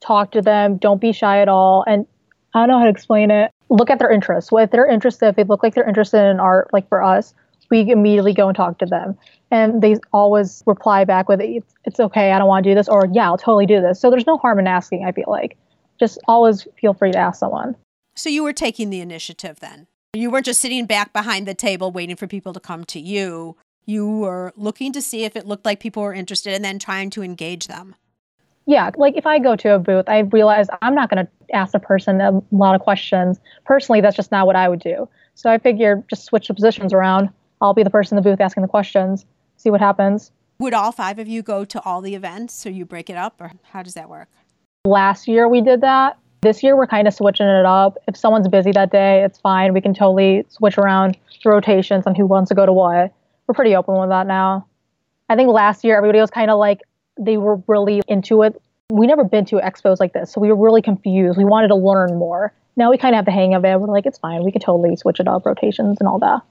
talk 0.00 0.30
to 0.32 0.40
them, 0.40 0.78
don't 0.78 1.00
be 1.00 1.12
shy 1.12 1.40
at 1.40 1.48
all. 1.48 1.84
And 1.86 2.06
I 2.54 2.60
don't 2.60 2.68
know 2.68 2.78
how 2.78 2.84
to 2.84 2.90
explain 2.90 3.30
it. 3.30 3.50
Look 3.68 3.90
at 3.90 3.98
their 3.98 4.10
interests. 4.10 4.50
Well, 4.50 4.64
if 4.64 4.70
they're 4.70 4.88
interested, 4.88 5.26
if 5.26 5.36
they 5.36 5.44
look 5.44 5.62
like 5.62 5.74
they're 5.74 5.88
interested 5.88 6.24
in 6.30 6.40
art, 6.40 6.72
like 6.72 6.88
for 6.88 7.02
us, 7.02 7.34
we 7.70 7.90
immediately 7.90 8.32
go 8.32 8.48
and 8.48 8.56
talk 8.56 8.78
to 8.78 8.86
them. 8.86 9.16
And 9.50 9.82
they 9.82 9.96
always 10.12 10.62
reply 10.66 11.04
back 11.04 11.28
with, 11.28 11.40
it's, 11.40 11.74
it's 11.84 12.00
okay, 12.00 12.32
I 12.32 12.38
don't 12.38 12.48
want 12.48 12.64
to 12.64 12.70
do 12.70 12.74
this, 12.74 12.88
or 12.88 13.08
yeah, 13.12 13.26
I'll 13.26 13.38
totally 13.38 13.66
do 13.66 13.80
this. 13.80 14.00
So 14.00 14.10
there's 14.10 14.26
no 14.26 14.36
harm 14.36 14.58
in 14.58 14.66
asking, 14.66 15.04
I 15.04 15.12
feel 15.12 15.26
like. 15.28 15.56
Just 16.00 16.18
always 16.26 16.66
feel 16.80 16.94
free 16.94 17.12
to 17.12 17.18
ask 17.18 17.38
someone. 17.38 17.76
So 18.16 18.28
you 18.28 18.42
were 18.42 18.52
taking 18.52 18.90
the 18.90 19.00
initiative 19.00 19.60
then? 19.60 19.86
You 20.12 20.30
weren't 20.30 20.46
just 20.46 20.60
sitting 20.60 20.86
back 20.86 21.12
behind 21.12 21.46
the 21.46 21.54
table 21.54 21.90
waiting 21.90 22.16
for 22.16 22.26
people 22.26 22.52
to 22.52 22.60
come 22.60 22.84
to 22.86 23.00
you. 23.00 23.56
You 23.84 24.08
were 24.18 24.52
looking 24.56 24.92
to 24.92 25.02
see 25.02 25.24
if 25.24 25.36
it 25.36 25.46
looked 25.46 25.64
like 25.64 25.80
people 25.80 26.02
were 26.02 26.14
interested 26.14 26.54
and 26.54 26.64
then 26.64 26.78
trying 26.78 27.10
to 27.10 27.22
engage 27.22 27.66
them. 27.66 27.94
Yeah, 28.66 28.90
like 28.96 29.16
if 29.16 29.26
I 29.26 29.38
go 29.38 29.56
to 29.56 29.74
a 29.74 29.78
booth, 29.78 30.08
I 30.08 30.20
realize 30.20 30.68
I'm 30.80 30.94
not 30.94 31.10
going 31.10 31.26
to 31.26 31.54
ask 31.54 31.74
a 31.74 31.78
person 31.78 32.20
a 32.20 32.40
lot 32.50 32.74
of 32.74 32.80
questions. 32.80 33.38
Personally, 33.64 34.00
that's 34.00 34.16
just 34.16 34.30
not 34.30 34.46
what 34.46 34.56
I 34.56 34.68
would 34.68 34.80
do. 34.80 35.08
So 35.34 35.50
I 35.50 35.58
figured 35.58 36.08
just 36.08 36.24
switch 36.24 36.48
the 36.48 36.54
positions 36.54 36.92
around. 36.92 37.28
I'll 37.64 37.72
be 37.72 37.82
the 37.82 37.88
person 37.88 38.18
in 38.18 38.22
the 38.22 38.30
booth 38.30 38.42
asking 38.42 38.60
the 38.60 38.68
questions, 38.68 39.24
see 39.56 39.70
what 39.70 39.80
happens. 39.80 40.30
Would 40.58 40.74
all 40.74 40.92
five 40.92 41.18
of 41.18 41.26
you 41.26 41.42
go 41.42 41.64
to 41.64 41.80
all 41.82 42.02
the 42.02 42.14
events 42.14 42.66
or 42.66 42.70
you 42.70 42.84
break 42.84 43.08
it 43.08 43.16
up 43.16 43.40
or 43.40 43.52
how 43.62 43.82
does 43.82 43.94
that 43.94 44.10
work? 44.10 44.28
Last 44.84 45.26
year 45.26 45.48
we 45.48 45.62
did 45.62 45.80
that. 45.80 46.18
This 46.42 46.62
year 46.62 46.76
we're 46.76 46.86
kind 46.86 47.08
of 47.08 47.14
switching 47.14 47.46
it 47.46 47.64
up. 47.64 47.96
If 48.06 48.18
someone's 48.18 48.48
busy 48.48 48.70
that 48.72 48.92
day, 48.92 49.24
it's 49.24 49.40
fine. 49.40 49.72
We 49.72 49.80
can 49.80 49.94
totally 49.94 50.44
switch 50.50 50.76
around 50.76 51.16
the 51.42 51.48
rotations 51.48 52.06
on 52.06 52.14
who 52.14 52.26
wants 52.26 52.50
to 52.50 52.54
go 52.54 52.66
to 52.66 52.72
what. 52.72 53.14
We're 53.46 53.54
pretty 53.54 53.74
open 53.74 53.98
with 53.98 54.10
that 54.10 54.26
now. 54.26 54.66
I 55.30 55.34
think 55.34 55.48
last 55.48 55.84
year 55.84 55.96
everybody 55.96 56.20
was 56.20 56.30
kind 56.30 56.50
of 56.50 56.58
like 56.58 56.82
they 57.18 57.38
were 57.38 57.62
really 57.66 58.02
into 58.08 58.42
it. 58.42 58.60
We 58.92 59.06
never 59.06 59.24
been 59.24 59.46
to 59.46 59.56
expos 59.56 60.00
like 60.00 60.12
this, 60.12 60.30
so 60.30 60.38
we 60.38 60.48
were 60.48 60.62
really 60.62 60.82
confused. 60.82 61.38
We 61.38 61.46
wanted 61.46 61.68
to 61.68 61.76
learn 61.76 62.18
more. 62.18 62.52
Now 62.76 62.90
we 62.90 62.98
kind 62.98 63.14
of 63.14 63.16
have 63.16 63.24
the 63.24 63.32
hang 63.32 63.54
of 63.54 63.64
it. 63.64 63.80
We're 63.80 63.86
like, 63.86 64.04
it's 64.04 64.18
fine. 64.18 64.44
We 64.44 64.52
can 64.52 64.60
totally 64.60 64.96
switch 64.96 65.18
it 65.18 65.26
up, 65.26 65.46
rotations 65.46 65.96
and 65.98 66.06
all 66.06 66.18
that. 66.18 66.42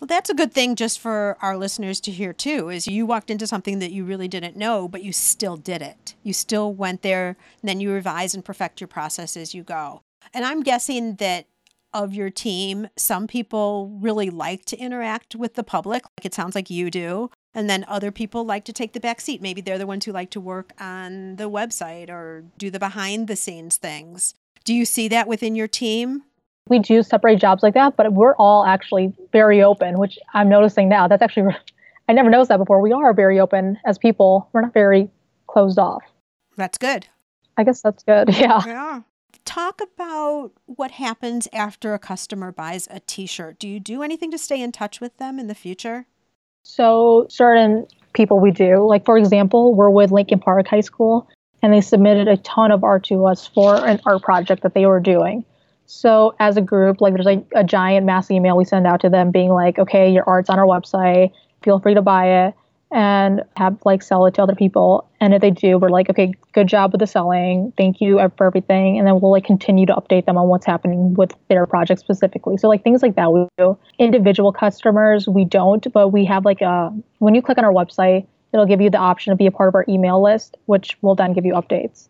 Well, 0.00 0.06
that's 0.06 0.30
a 0.30 0.34
good 0.34 0.52
thing 0.52 0.76
just 0.76 1.00
for 1.00 1.36
our 1.42 1.56
listeners 1.56 2.00
to 2.02 2.12
hear 2.12 2.32
too. 2.32 2.68
Is 2.68 2.86
you 2.86 3.04
walked 3.04 3.30
into 3.30 3.48
something 3.48 3.80
that 3.80 3.90
you 3.90 4.04
really 4.04 4.28
didn't 4.28 4.56
know, 4.56 4.86
but 4.86 5.02
you 5.02 5.12
still 5.12 5.56
did 5.56 5.82
it. 5.82 6.14
You 6.22 6.32
still 6.32 6.72
went 6.72 7.02
there, 7.02 7.36
and 7.60 7.68
then 7.68 7.80
you 7.80 7.92
revise 7.92 8.32
and 8.32 8.44
perfect 8.44 8.80
your 8.80 8.88
process 8.88 9.36
as 9.36 9.54
you 9.54 9.64
go. 9.64 10.02
And 10.32 10.44
I'm 10.44 10.62
guessing 10.62 11.16
that 11.16 11.46
of 11.92 12.14
your 12.14 12.30
team, 12.30 12.88
some 12.96 13.26
people 13.26 13.98
really 14.00 14.30
like 14.30 14.64
to 14.66 14.76
interact 14.76 15.34
with 15.34 15.54
the 15.54 15.64
public, 15.64 16.04
like 16.04 16.26
it 16.26 16.34
sounds 16.34 16.54
like 16.54 16.70
you 16.70 16.90
do. 16.90 17.30
And 17.54 17.68
then 17.68 17.84
other 17.88 18.12
people 18.12 18.44
like 18.44 18.64
to 18.66 18.72
take 18.72 18.92
the 18.92 19.00
back 19.00 19.20
seat. 19.20 19.40
Maybe 19.42 19.60
they're 19.60 19.78
the 19.78 19.86
ones 19.86 20.04
who 20.04 20.12
like 20.12 20.30
to 20.30 20.40
work 20.40 20.72
on 20.78 21.36
the 21.36 21.50
website 21.50 22.10
or 22.10 22.44
do 22.56 22.70
the 22.70 22.78
behind 22.78 23.26
the 23.26 23.36
scenes 23.36 23.78
things. 23.78 24.34
Do 24.64 24.74
you 24.74 24.84
see 24.84 25.08
that 25.08 25.26
within 25.26 25.56
your 25.56 25.66
team? 25.66 26.24
We 26.68 26.78
do 26.78 27.02
separate 27.02 27.40
jobs 27.40 27.62
like 27.62 27.74
that, 27.74 27.96
but 27.96 28.12
we're 28.12 28.34
all 28.36 28.64
actually 28.64 29.12
very 29.32 29.62
open, 29.62 29.98
which 29.98 30.18
I'm 30.34 30.48
noticing 30.48 30.88
now. 30.88 31.08
That's 31.08 31.22
actually, 31.22 31.54
I 32.08 32.12
never 32.12 32.30
noticed 32.30 32.48
that 32.48 32.58
before. 32.58 32.80
We 32.80 32.92
are 32.92 33.12
very 33.12 33.40
open 33.40 33.78
as 33.84 33.98
people. 33.98 34.48
We're 34.52 34.62
not 34.62 34.74
very 34.74 35.10
closed 35.46 35.78
off. 35.78 36.02
That's 36.56 36.78
good. 36.78 37.06
I 37.56 37.64
guess 37.64 37.82
that's 37.82 38.02
good. 38.02 38.28
Yeah. 38.34 38.62
Yeah. 38.66 39.00
Talk 39.44 39.80
about 39.80 40.52
what 40.66 40.90
happens 40.90 41.48
after 41.54 41.94
a 41.94 41.98
customer 41.98 42.52
buys 42.52 42.86
a 42.90 43.00
t 43.00 43.24
shirt. 43.24 43.58
Do 43.58 43.66
you 43.66 43.80
do 43.80 44.02
anything 44.02 44.30
to 44.30 44.38
stay 44.38 44.60
in 44.60 44.72
touch 44.72 45.00
with 45.00 45.16
them 45.16 45.38
in 45.38 45.46
the 45.46 45.54
future? 45.54 46.06
So, 46.64 47.26
certain 47.30 47.86
people 48.12 48.40
we 48.40 48.50
do, 48.50 48.86
like 48.86 49.06
for 49.06 49.16
example, 49.16 49.74
we're 49.74 49.88
with 49.88 50.10
Lincoln 50.10 50.38
Park 50.38 50.66
High 50.66 50.82
School, 50.82 51.26
and 51.62 51.72
they 51.72 51.80
submitted 51.80 52.28
a 52.28 52.36
ton 52.36 52.70
of 52.70 52.84
art 52.84 53.04
to 53.04 53.24
us 53.24 53.46
for 53.46 53.74
an 53.86 54.00
art 54.04 54.22
project 54.22 54.62
that 54.64 54.74
they 54.74 54.84
were 54.84 55.00
doing. 55.00 55.46
So 55.88 56.34
as 56.38 56.58
a 56.58 56.60
group, 56.60 57.00
like 57.00 57.14
there's 57.14 57.24
like 57.24 57.46
a 57.54 57.64
giant 57.64 58.04
mass 58.04 58.30
email 58.30 58.58
we 58.58 58.66
send 58.66 58.86
out 58.86 59.00
to 59.00 59.08
them 59.08 59.30
being 59.30 59.48
like, 59.48 59.78
okay, 59.78 60.12
your 60.12 60.22
art's 60.28 60.50
on 60.50 60.58
our 60.58 60.66
website. 60.66 61.32
Feel 61.62 61.80
free 61.80 61.94
to 61.94 62.02
buy 62.02 62.46
it 62.46 62.54
and 62.90 63.42
have 63.56 63.78
like 63.86 64.02
sell 64.02 64.26
it 64.26 64.34
to 64.34 64.42
other 64.42 64.54
people. 64.54 65.08
And 65.18 65.32
if 65.32 65.40
they 65.40 65.50
do, 65.50 65.78
we're 65.78 65.88
like, 65.88 66.10
okay, 66.10 66.34
good 66.52 66.68
job 66.68 66.92
with 66.92 67.00
the 67.00 67.06
selling. 67.06 67.72
Thank 67.78 68.02
you 68.02 68.20
for 68.36 68.46
everything. 68.46 68.98
And 68.98 69.06
then 69.06 69.18
we'll 69.18 69.32
like 69.32 69.46
continue 69.46 69.86
to 69.86 69.94
update 69.94 70.26
them 70.26 70.36
on 70.36 70.48
what's 70.48 70.66
happening 70.66 71.14
with 71.14 71.32
their 71.48 71.64
project 71.64 72.00
specifically. 72.00 72.58
So 72.58 72.68
like 72.68 72.84
things 72.84 73.02
like 73.02 73.16
that 73.16 73.32
we 73.32 73.46
do. 73.56 73.78
Individual 73.98 74.52
customers, 74.52 75.26
we 75.26 75.46
don't, 75.46 75.90
but 75.94 76.08
we 76.08 76.26
have 76.26 76.44
like 76.44 76.60
a 76.60 76.94
when 77.18 77.34
you 77.34 77.40
click 77.40 77.56
on 77.56 77.64
our 77.64 77.72
website, 77.72 78.26
it'll 78.52 78.66
give 78.66 78.82
you 78.82 78.90
the 78.90 78.98
option 78.98 79.30
to 79.30 79.36
be 79.36 79.46
a 79.46 79.50
part 79.50 79.68
of 79.68 79.74
our 79.74 79.86
email 79.88 80.22
list, 80.22 80.58
which 80.66 80.98
will 81.00 81.14
then 81.14 81.32
give 81.32 81.46
you 81.46 81.54
updates. 81.54 82.08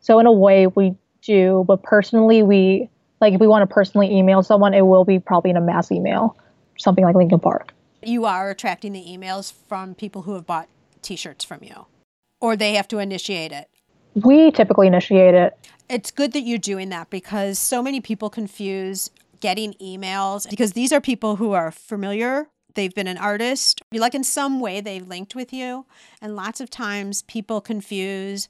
So 0.00 0.18
in 0.18 0.26
a 0.26 0.32
way 0.32 0.66
we 0.66 0.94
do, 1.22 1.64
but 1.66 1.82
personally 1.82 2.42
we 2.42 2.90
like 3.20 3.34
if 3.34 3.40
we 3.40 3.46
want 3.46 3.68
to 3.68 3.72
personally 3.72 4.16
email 4.16 4.42
someone, 4.42 4.74
it 4.74 4.86
will 4.86 5.04
be 5.04 5.18
probably 5.18 5.50
in 5.50 5.56
a 5.56 5.60
mass 5.60 5.90
email, 5.90 6.36
something 6.78 7.04
like 7.04 7.16
Lincoln 7.16 7.40
Park. 7.40 7.72
You 8.02 8.24
are 8.24 8.50
attracting 8.50 8.92
the 8.92 9.04
emails 9.04 9.52
from 9.68 9.94
people 9.94 10.22
who 10.22 10.34
have 10.34 10.46
bought 10.46 10.68
T-shirts 11.02 11.44
from 11.44 11.60
you, 11.62 11.86
or 12.40 12.56
they 12.56 12.74
have 12.74 12.88
to 12.88 12.98
initiate 12.98 13.52
it. 13.52 13.68
We 14.14 14.50
typically 14.50 14.86
initiate 14.86 15.34
it. 15.34 15.56
It's 15.88 16.10
good 16.10 16.32
that 16.32 16.40
you're 16.40 16.58
doing 16.58 16.88
that 16.90 17.10
because 17.10 17.58
so 17.58 17.82
many 17.82 18.00
people 18.00 18.30
confuse 18.30 19.10
getting 19.40 19.74
emails 19.74 20.48
because 20.48 20.72
these 20.72 20.92
are 20.92 21.00
people 21.00 21.36
who 21.36 21.52
are 21.52 21.70
familiar 21.70 22.48
they've 22.76 22.94
been 22.94 23.08
an 23.08 23.18
artist, 23.18 23.82
like 23.92 24.14
in 24.14 24.22
some 24.22 24.60
way 24.60 24.80
they've 24.80 25.06
linked 25.06 25.34
with 25.34 25.52
you. 25.52 25.86
And 26.22 26.36
lots 26.36 26.60
of 26.60 26.70
times 26.70 27.22
people 27.22 27.60
confuse 27.60 28.48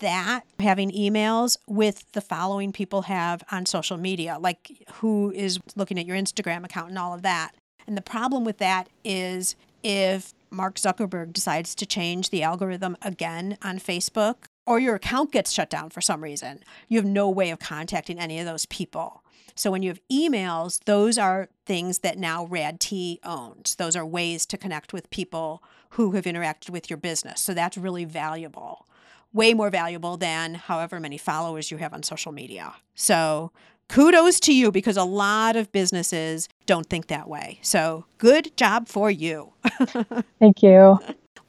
that 0.00 0.42
having 0.60 0.90
emails 0.92 1.58
with 1.66 2.10
the 2.12 2.20
following 2.20 2.72
people 2.72 3.02
have 3.02 3.42
on 3.50 3.66
social 3.66 3.96
media, 3.96 4.38
like 4.40 4.86
who 4.94 5.32
is 5.32 5.58
looking 5.74 5.98
at 5.98 6.06
your 6.06 6.16
Instagram 6.16 6.64
account 6.64 6.90
and 6.90 6.98
all 6.98 7.12
of 7.12 7.22
that. 7.22 7.52
And 7.86 7.96
the 7.96 8.02
problem 8.02 8.44
with 8.44 8.58
that 8.58 8.88
is 9.04 9.56
if 9.82 10.32
Mark 10.50 10.76
Zuckerberg 10.76 11.32
decides 11.32 11.74
to 11.74 11.86
change 11.86 12.30
the 12.30 12.42
algorithm 12.42 12.96
again 13.02 13.58
on 13.62 13.78
Facebook, 13.78 14.36
or 14.64 14.78
your 14.78 14.94
account 14.94 15.32
gets 15.32 15.50
shut 15.50 15.68
down 15.68 15.90
for 15.90 16.00
some 16.00 16.22
reason, 16.22 16.62
you 16.88 16.98
have 16.98 17.04
no 17.04 17.28
way 17.28 17.50
of 17.50 17.58
contacting 17.58 18.20
any 18.20 18.38
of 18.38 18.46
those 18.46 18.66
people. 18.66 19.24
So 19.56 19.70
when 19.70 19.82
you 19.82 19.90
have 19.90 20.00
emails, 20.10 20.78
those 20.84 21.18
are 21.18 21.48
things 21.66 21.98
that 21.98 22.16
now 22.16 22.46
Rad 22.46 22.78
Tees 22.78 23.18
owns. 23.24 23.74
Those 23.74 23.96
are 23.96 24.06
ways 24.06 24.46
to 24.46 24.56
connect 24.56 24.92
with 24.92 25.10
people 25.10 25.62
who 25.90 26.12
have 26.12 26.24
interacted 26.24 26.70
with 26.70 26.88
your 26.88 26.96
business. 26.96 27.40
So 27.40 27.52
that's 27.52 27.76
really 27.76 28.04
valuable 28.04 28.86
way 29.32 29.54
more 29.54 29.70
valuable 29.70 30.16
than 30.16 30.54
however 30.54 31.00
many 31.00 31.18
followers 31.18 31.70
you 31.70 31.78
have 31.78 31.92
on 31.92 32.02
social 32.02 32.32
media. 32.32 32.74
So 32.94 33.50
kudos 33.88 34.40
to 34.40 34.54
you 34.54 34.70
because 34.70 34.96
a 34.96 35.04
lot 35.04 35.56
of 35.56 35.70
businesses 35.72 36.48
don't 36.66 36.88
think 36.88 37.08
that 37.08 37.28
way. 37.28 37.58
So 37.62 38.04
good 38.18 38.56
job 38.56 38.88
for 38.88 39.10
you. 39.10 39.52
Thank 40.38 40.62
you. 40.62 40.98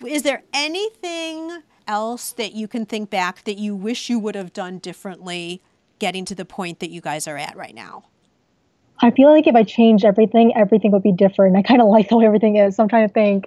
Is 0.05 0.23
there 0.23 0.43
anything 0.53 1.63
else 1.87 2.31
that 2.33 2.53
you 2.53 2.67
can 2.67 2.85
think 2.85 3.09
back 3.09 3.43
that 3.45 3.57
you 3.57 3.75
wish 3.75 4.09
you 4.09 4.19
would 4.19 4.35
have 4.35 4.53
done 4.53 4.79
differently 4.79 5.61
getting 5.99 6.25
to 6.25 6.35
the 6.35 6.45
point 6.45 6.79
that 6.79 6.89
you 6.89 7.01
guys 7.01 7.27
are 7.27 7.37
at 7.37 7.55
right 7.55 7.75
now? 7.75 8.03
I 8.99 9.11
feel 9.11 9.29
like 9.29 9.47
if 9.47 9.55
I 9.55 9.63
changed 9.63 10.05
everything, 10.05 10.53
everything 10.55 10.91
would 10.91 11.03
be 11.03 11.11
different. 11.11 11.57
I 11.57 11.61
kind 11.61 11.81
of 11.81 11.87
like 11.87 12.09
the 12.09 12.17
way 12.17 12.25
everything 12.25 12.55
is. 12.55 12.75
So 12.75 12.83
I'm 12.83 12.89
trying 12.89 13.07
to 13.07 13.13
think 13.13 13.45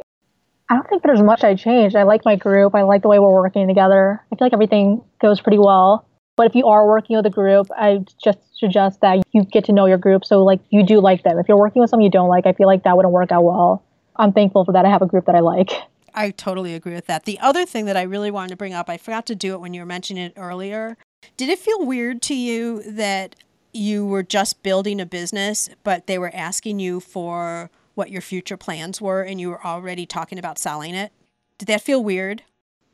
I 0.68 0.74
don't 0.74 0.88
think 0.88 1.02
there's 1.02 1.22
much 1.22 1.44
I 1.44 1.55
changed. 1.55 1.94
I 1.94 2.02
like 2.02 2.24
my 2.24 2.37
group. 2.37 2.74
I 2.74 2.83
like 2.83 3.02
the 3.02 3.09
way 3.09 3.18
we're 3.18 3.33
working 3.33 3.68
together. 3.68 4.20
I 4.33 4.37
feel 4.37 4.46
like 4.46 4.52
everything 4.52 5.02
goes 5.20 5.40
pretty 5.40 5.59
well. 5.59 6.07
But 6.37 6.48
if 6.48 6.55
you 6.55 6.66
are 6.66 6.87
working 6.87 7.16
with 7.16 7.24
a 7.24 7.31
group, 7.31 7.68
I 7.76 8.05
just 8.22 8.38
suggest 8.59 9.00
that 9.00 9.22
you 9.33 9.44
get 9.44 9.64
to 9.66 9.72
know 9.72 9.87
your 9.87 9.98
group. 9.98 10.24
So 10.24 10.44
like 10.44 10.61
you 10.70 10.85
do 10.85 11.00
like 11.00 11.22
them. 11.22 11.38
If 11.38 11.48
you're 11.48 11.57
working 11.59 11.81
with 11.81 11.90
someone 11.90 12.05
you 12.05 12.11
don't 12.11 12.29
like, 12.29 12.46
I 12.46 12.52
feel 12.52 12.66
like 12.66 12.83
that 12.83 12.96
wouldn't 12.96 13.12
work 13.12 13.33
out 13.33 13.44
well. 13.44 13.85
I'm 14.16 14.33
thankful 14.33 14.64
for 14.64 14.72
that. 14.72 14.85
I 14.85 14.90
have 14.90 15.02
a 15.02 15.07
group 15.07 15.26
that 15.26 15.35
I 15.35 15.40
like. 15.40 15.70
I 16.14 16.31
totally 16.31 16.74
agree 16.74 16.94
with 16.94 17.07
that. 17.07 17.26
The 17.26 17.38
other 17.40 17.66
thing 17.66 17.85
that 17.87 17.96
I 17.96 18.02
really 18.02 18.31
wanted 18.31 18.50
to 18.50 18.57
bring 18.57 18.72
up, 18.72 18.88
I 18.88 18.96
forgot 18.96 19.26
to 19.26 19.35
do 19.35 19.55
it 19.55 19.61
when 19.61 19.74
you 19.74 19.83
were 19.83 19.87
mentioning 19.87 20.24
it 20.24 20.33
earlier. 20.37 20.96
Did 21.37 21.50
it 21.50 21.59
feel 21.59 21.85
weird 21.85 22.22
to 22.22 22.35
you 22.35 22.83
that 22.90 23.37
you 23.74 24.07
were 24.07 24.22
just 24.22 24.62
building 24.62 25.00
a 25.00 25.07
business, 25.07 25.68
but 25.85 26.07
they 26.07 26.18
were 26.18 26.31
asking 26.35 26.81
you 26.81 27.00
for 27.00 27.70
what 27.97 28.11
your 28.11 28.21
future 28.21 28.57
plans 28.57 29.01
were 29.01 29.23
and 29.23 29.41
you 29.41 29.49
were 29.49 29.67
already 29.67 30.07
talking 30.07 30.39
about 30.39 30.59
selling 30.59 30.95
it? 30.95 31.13
Did 31.59 31.67
that 31.67 31.81
feel 31.81 32.05
weird? 32.05 32.43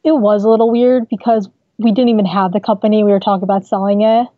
It 0.04 0.12
was 0.12 0.44
a 0.44 0.48
little 0.48 0.70
weird 0.70 1.08
because 1.08 1.48
we 1.78 1.92
didn't 1.92 2.10
even 2.10 2.24
have 2.24 2.52
the 2.52 2.60
company. 2.60 3.04
We 3.04 3.10
were 3.10 3.20
talking 3.20 3.42
about 3.42 3.66
selling 3.66 4.02
it. 4.02 4.28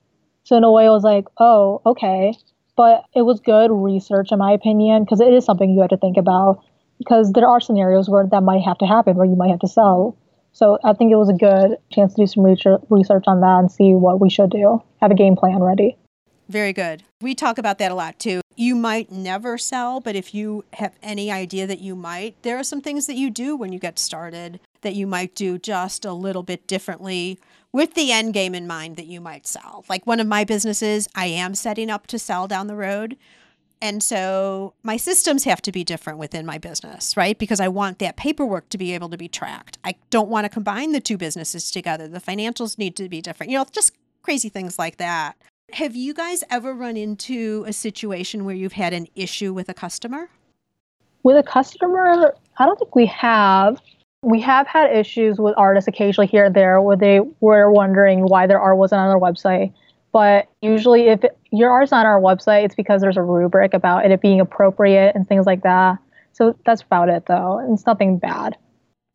So 0.44 0.56
in 0.56 0.64
a 0.64 0.72
way, 0.72 0.86
I 0.86 0.90
was 0.90 1.04
like, 1.04 1.26
oh, 1.38 1.82
okay. 1.84 2.34
But 2.76 3.04
it 3.14 3.22
was 3.22 3.40
good 3.40 3.70
research, 3.70 4.32
in 4.32 4.38
my 4.38 4.52
opinion, 4.52 5.04
because 5.04 5.20
it 5.20 5.32
is 5.32 5.44
something 5.44 5.70
you 5.70 5.80
have 5.82 5.90
to 5.90 5.96
think 5.96 6.16
about. 6.16 6.64
Because 6.98 7.32
there 7.32 7.48
are 7.48 7.60
scenarios 7.60 8.08
where 8.08 8.26
that 8.26 8.42
might 8.42 8.62
have 8.62 8.78
to 8.78 8.86
happen, 8.86 9.16
where 9.16 9.26
you 9.26 9.36
might 9.36 9.50
have 9.50 9.60
to 9.60 9.68
sell. 9.68 10.16
So 10.52 10.78
I 10.84 10.92
think 10.92 11.12
it 11.12 11.16
was 11.16 11.28
a 11.28 11.34
good 11.34 11.76
chance 11.90 12.14
to 12.14 12.22
do 12.22 12.26
some 12.26 12.44
research 12.44 13.24
on 13.26 13.40
that 13.40 13.58
and 13.58 13.70
see 13.70 13.92
what 13.92 14.20
we 14.20 14.30
should 14.30 14.50
do. 14.50 14.82
Have 15.00 15.10
a 15.10 15.14
game 15.14 15.36
plan 15.36 15.60
ready. 15.60 15.98
Very 16.48 16.72
good. 16.72 17.04
We 17.20 17.34
talk 17.34 17.58
about 17.58 17.78
that 17.78 17.90
a 17.90 17.94
lot 17.94 18.18
too. 18.18 18.40
You 18.56 18.74
might 18.74 19.10
never 19.10 19.58
sell, 19.58 20.00
but 20.00 20.14
if 20.14 20.34
you 20.34 20.64
have 20.74 20.94
any 21.02 21.30
idea 21.30 21.66
that 21.66 21.80
you 21.80 21.96
might, 21.96 22.40
there 22.42 22.58
are 22.58 22.64
some 22.64 22.80
things 22.80 23.06
that 23.06 23.16
you 23.16 23.30
do 23.30 23.56
when 23.56 23.72
you 23.72 23.78
get 23.78 23.98
started 23.98 24.60
that 24.82 24.94
you 24.94 25.06
might 25.06 25.34
do 25.34 25.58
just 25.58 26.04
a 26.04 26.12
little 26.12 26.42
bit 26.42 26.66
differently 26.66 27.38
with 27.72 27.94
the 27.94 28.12
end 28.12 28.34
game 28.34 28.54
in 28.54 28.66
mind 28.66 28.96
that 28.96 29.06
you 29.06 29.20
might 29.20 29.46
sell. 29.46 29.84
Like 29.88 30.06
one 30.06 30.20
of 30.20 30.26
my 30.26 30.44
businesses, 30.44 31.08
I 31.14 31.26
am 31.26 31.54
setting 31.54 31.90
up 31.90 32.06
to 32.08 32.18
sell 32.18 32.46
down 32.46 32.68
the 32.68 32.76
road. 32.76 33.16
And 33.82 34.02
so 34.02 34.74
my 34.82 34.96
systems 34.96 35.44
have 35.44 35.60
to 35.62 35.72
be 35.72 35.82
different 35.82 36.18
within 36.18 36.46
my 36.46 36.58
business, 36.58 37.16
right? 37.16 37.36
Because 37.36 37.60
I 37.60 37.68
want 37.68 37.98
that 37.98 38.16
paperwork 38.16 38.68
to 38.68 38.78
be 38.78 38.94
able 38.94 39.08
to 39.08 39.16
be 39.16 39.28
tracked. 39.28 39.78
I 39.82 39.96
don't 40.10 40.28
want 40.28 40.44
to 40.44 40.48
combine 40.48 40.92
the 40.92 41.00
two 41.00 41.18
businesses 41.18 41.70
together. 41.70 42.06
The 42.06 42.20
financials 42.20 42.78
need 42.78 42.94
to 42.96 43.08
be 43.08 43.20
different, 43.20 43.50
you 43.50 43.58
know, 43.58 43.66
just 43.72 43.92
crazy 44.22 44.48
things 44.48 44.78
like 44.78 44.98
that. 44.98 45.36
Have 45.72 45.96
you 45.96 46.14
guys 46.14 46.44
ever 46.50 46.72
run 46.72 46.96
into 46.96 47.64
a 47.66 47.72
situation 47.72 48.44
where 48.44 48.54
you've 48.54 48.74
had 48.74 48.92
an 48.92 49.08
issue 49.16 49.52
with 49.52 49.68
a 49.68 49.74
customer? 49.74 50.30
With 51.24 51.36
a 51.36 51.42
customer, 51.42 52.32
I 52.58 52.64
don't 52.64 52.78
think 52.78 52.94
we 52.94 53.06
have. 53.06 53.80
We 54.22 54.40
have 54.40 54.68
had 54.68 54.96
issues 54.96 55.38
with 55.38 55.52
artists 55.56 55.88
occasionally 55.88 56.28
here 56.28 56.44
and 56.44 56.54
there 56.54 56.80
where 56.80 56.96
they 56.96 57.20
were 57.40 57.72
wondering 57.72 58.20
why 58.20 58.46
their 58.46 58.60
art 58.60 58.76
wasn't 58.76 59.00
on 59.00 59.08
their 59.08 59.18
website. 59.18 59.72
But 60.12 60.48
usually, 60.62 61.08
if 61.08 61.24
it, 61.24 61.36
your 61.50 61.70
art's 61.70 61.90
not 61.90 62.06
on 62.06 62.12
our 62.12 62.20
website, 62.20 62.64
it's 62.64 62.76
because 62.76 63.00
there's 63.00 63.16
a 63.16 63.22
rubric 63.22 63.74
about 63.74 64.06
it 64.08 64.20
being 64.20 64.40
appropriate 64.40 65.16
and 65.16 65.26
things 65.26 65.44
like 65.44 65.64
that. 65.64 65.98
So 66.32 66.56
that's 66.64 66.82
about 66.82 67.08
it, 67.08 67.24
though. 67.26 67.66
It's 67.72 67.84
nothing 67.84 68.18
bad. 68.18 68.56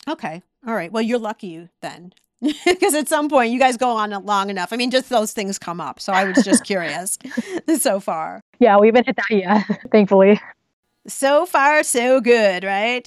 Okay. 0.09 0.41
All 0.67 0.75
right. 0.75 0.91
Well, 0.91 1.03
you're 1.03 1.19
lucky 1.19 1.69
then. 1.81 2.11
Because 2.65 2.95
at 2.95 3.09
some 3.09 3.29
point, 3.29 3.51
you 3.51 3.59
guys 3.59 3.77
go 3.77 3.89
on 3.89 4.11
long 4.25 4.49
enough. 4.49 4.71
I 4.71 4.77
mean, 4.77 4.91
just 4.91 5.09
those 5.09 5.33
things 5.33 5.59
come 5.59 5.81
up. 5.81 5.99
So 5.99 6.13
I 6.13 6.23
was 6.23 6.43
just 6.43 6.63
curious 6.63 7.17
so 7.79 7.99
far. 7.99 8.41
Yeah, 8.59 8.77
we 8.77 8.87
haven't 8.87 9.07
hit 9.07 9.17
that 9.17 9.35
yet, 9.35 9.65
thankfully. 9.91 10.39
So 11.07 11.45
far, 11.45 11.83
so 11.83 12.21
good, 12.21 12.63
right? 12.63 13.05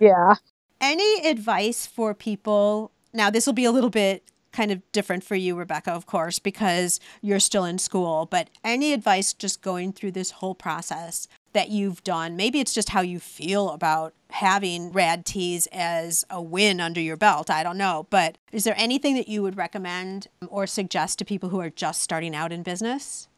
yeah. 0.00 0.34
Any 0.80 1.26
advice 1.26 1.86
for 1.86 2.14
people? 2.14 2.90
Now, 3.12 3.30
this 3.30 3.46
will 3.46 3.52
be 3.52 3.64
a 3.64 3.72
little 3.72 3.90
bit 3.90 4.24
kind 4.52 4.70
of 4.70 4.80
different 4.92 5.24
for 5.24 5.34
you, 5.34 5.54
Rebecca, 5.54 5.90
of 5.92 6.06
course, 6.06 6.38
because 6.38 7.00
you're 7.22 7.40
still 7.40 7.64
in 7.64 7.78
school. 7.78 8.26
But 8.26 8.50
any 8.62 8.92
advice 8.92 9.32
just 9.32 9.62
going 9.62 9.92
through 9.92 10.12
this 10.12 10.30
whole 10.32 10.54
process 10.54 11.26
that 11.54 11.70
you've 11.70 12.04
done? 12.04 12.36
Maybe 12.36 12.60
it's 12.60 12.74
just 12.74 12.90
how 12.90 13.00
you 13.00 13.18
feel 13.18 13.70
about 13.70 14.14
having 14.32 14.92
Rad 14.92 15.24
Tees 15.24 15.68
as 15.72 16.24
a 16.30 16.42
win 16.42 16.80
under 16.80 17.00
your 17.00 17.16
belt. 17.16 17.50
I 17.50 17.62
don't 17.62 17.78
know. 17.78 18.06
But 18.10 18.38
is 18.50 18.64
there 18.64 18.74
anything 18.76 19.14
that 19.14 19.28
you 19.28 19.42
would 19.42 19.56
recommend 19.56 20.28
or 20.48 20.66
suggest 20.66 21.18
to 21.18 21.24
people 21.24 21.50
who 21.50 21.60
are 21.60 21.70
just 21.70 22.02
starting 22.02 22.34
out 22.34 22.52
in 22.52 22.62
business? 22.62 23.28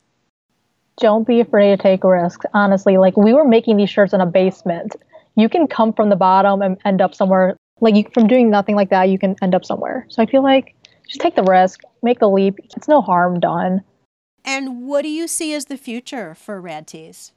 Don't 0.98 1.26
be 1.26 1.40
afraid 1.40 1.76
to 1.76 1.82
take 1.82 2.04
risks. 2.04 2.46
Honestly, 2.54 2.96
like 2.96 3.16
we 3.16 3.34
were 3.34 3.46
making 3.46 3.76
these 3.76 3.90
shirts 3.90 4.12
in 4.12 4.20
a 4.20 4.26
basement 4.26 4.94
you 5.36 5.48
can 5.48 5.66
come 5.66 5.92
from 5.92 6.08
the 6.08 6.16
bottom 6.16 6.62
and 6.62 6.78
end 6.84 7.00
up 7.00 7.14
somewhere 7.14 7.56
like 7.80 7.94
you 7.94 8.04
from 8.14 8.26
doing 8.26 8.50
nothing 8.50 8.76
like 8.76 8.90
that 8.90 9.08
you 9.08 9.18
can 9.18 9.36
end 9.42 9.54
up 9.54 9.64
somewhere 9.64 10.06
so 10.08 10.22
i 10.22 10.26
feel 10.26 10.42
like 10.42 10.74
just 11.08 11.20
take 11.20 11.34
the 11.36 11.42
risk 11.42 11.80
make 12.02 12.18
the 12.18 12.28
leap 12.28 12.54
it's 12.60 12.88
no 12.88 13.00
harm 13.00 13.40
done 13.40 13.82
and 14.44 14.86
what 14.86 15.02
do 15.02 15.08
you 15.08 15.26
see 15.26 15.54
as 15.54 15.66
the 15.66 15.76
future 15.76 16.34
for 16.34 16.60
rad 16.60 16.86
tees 16.86 17.32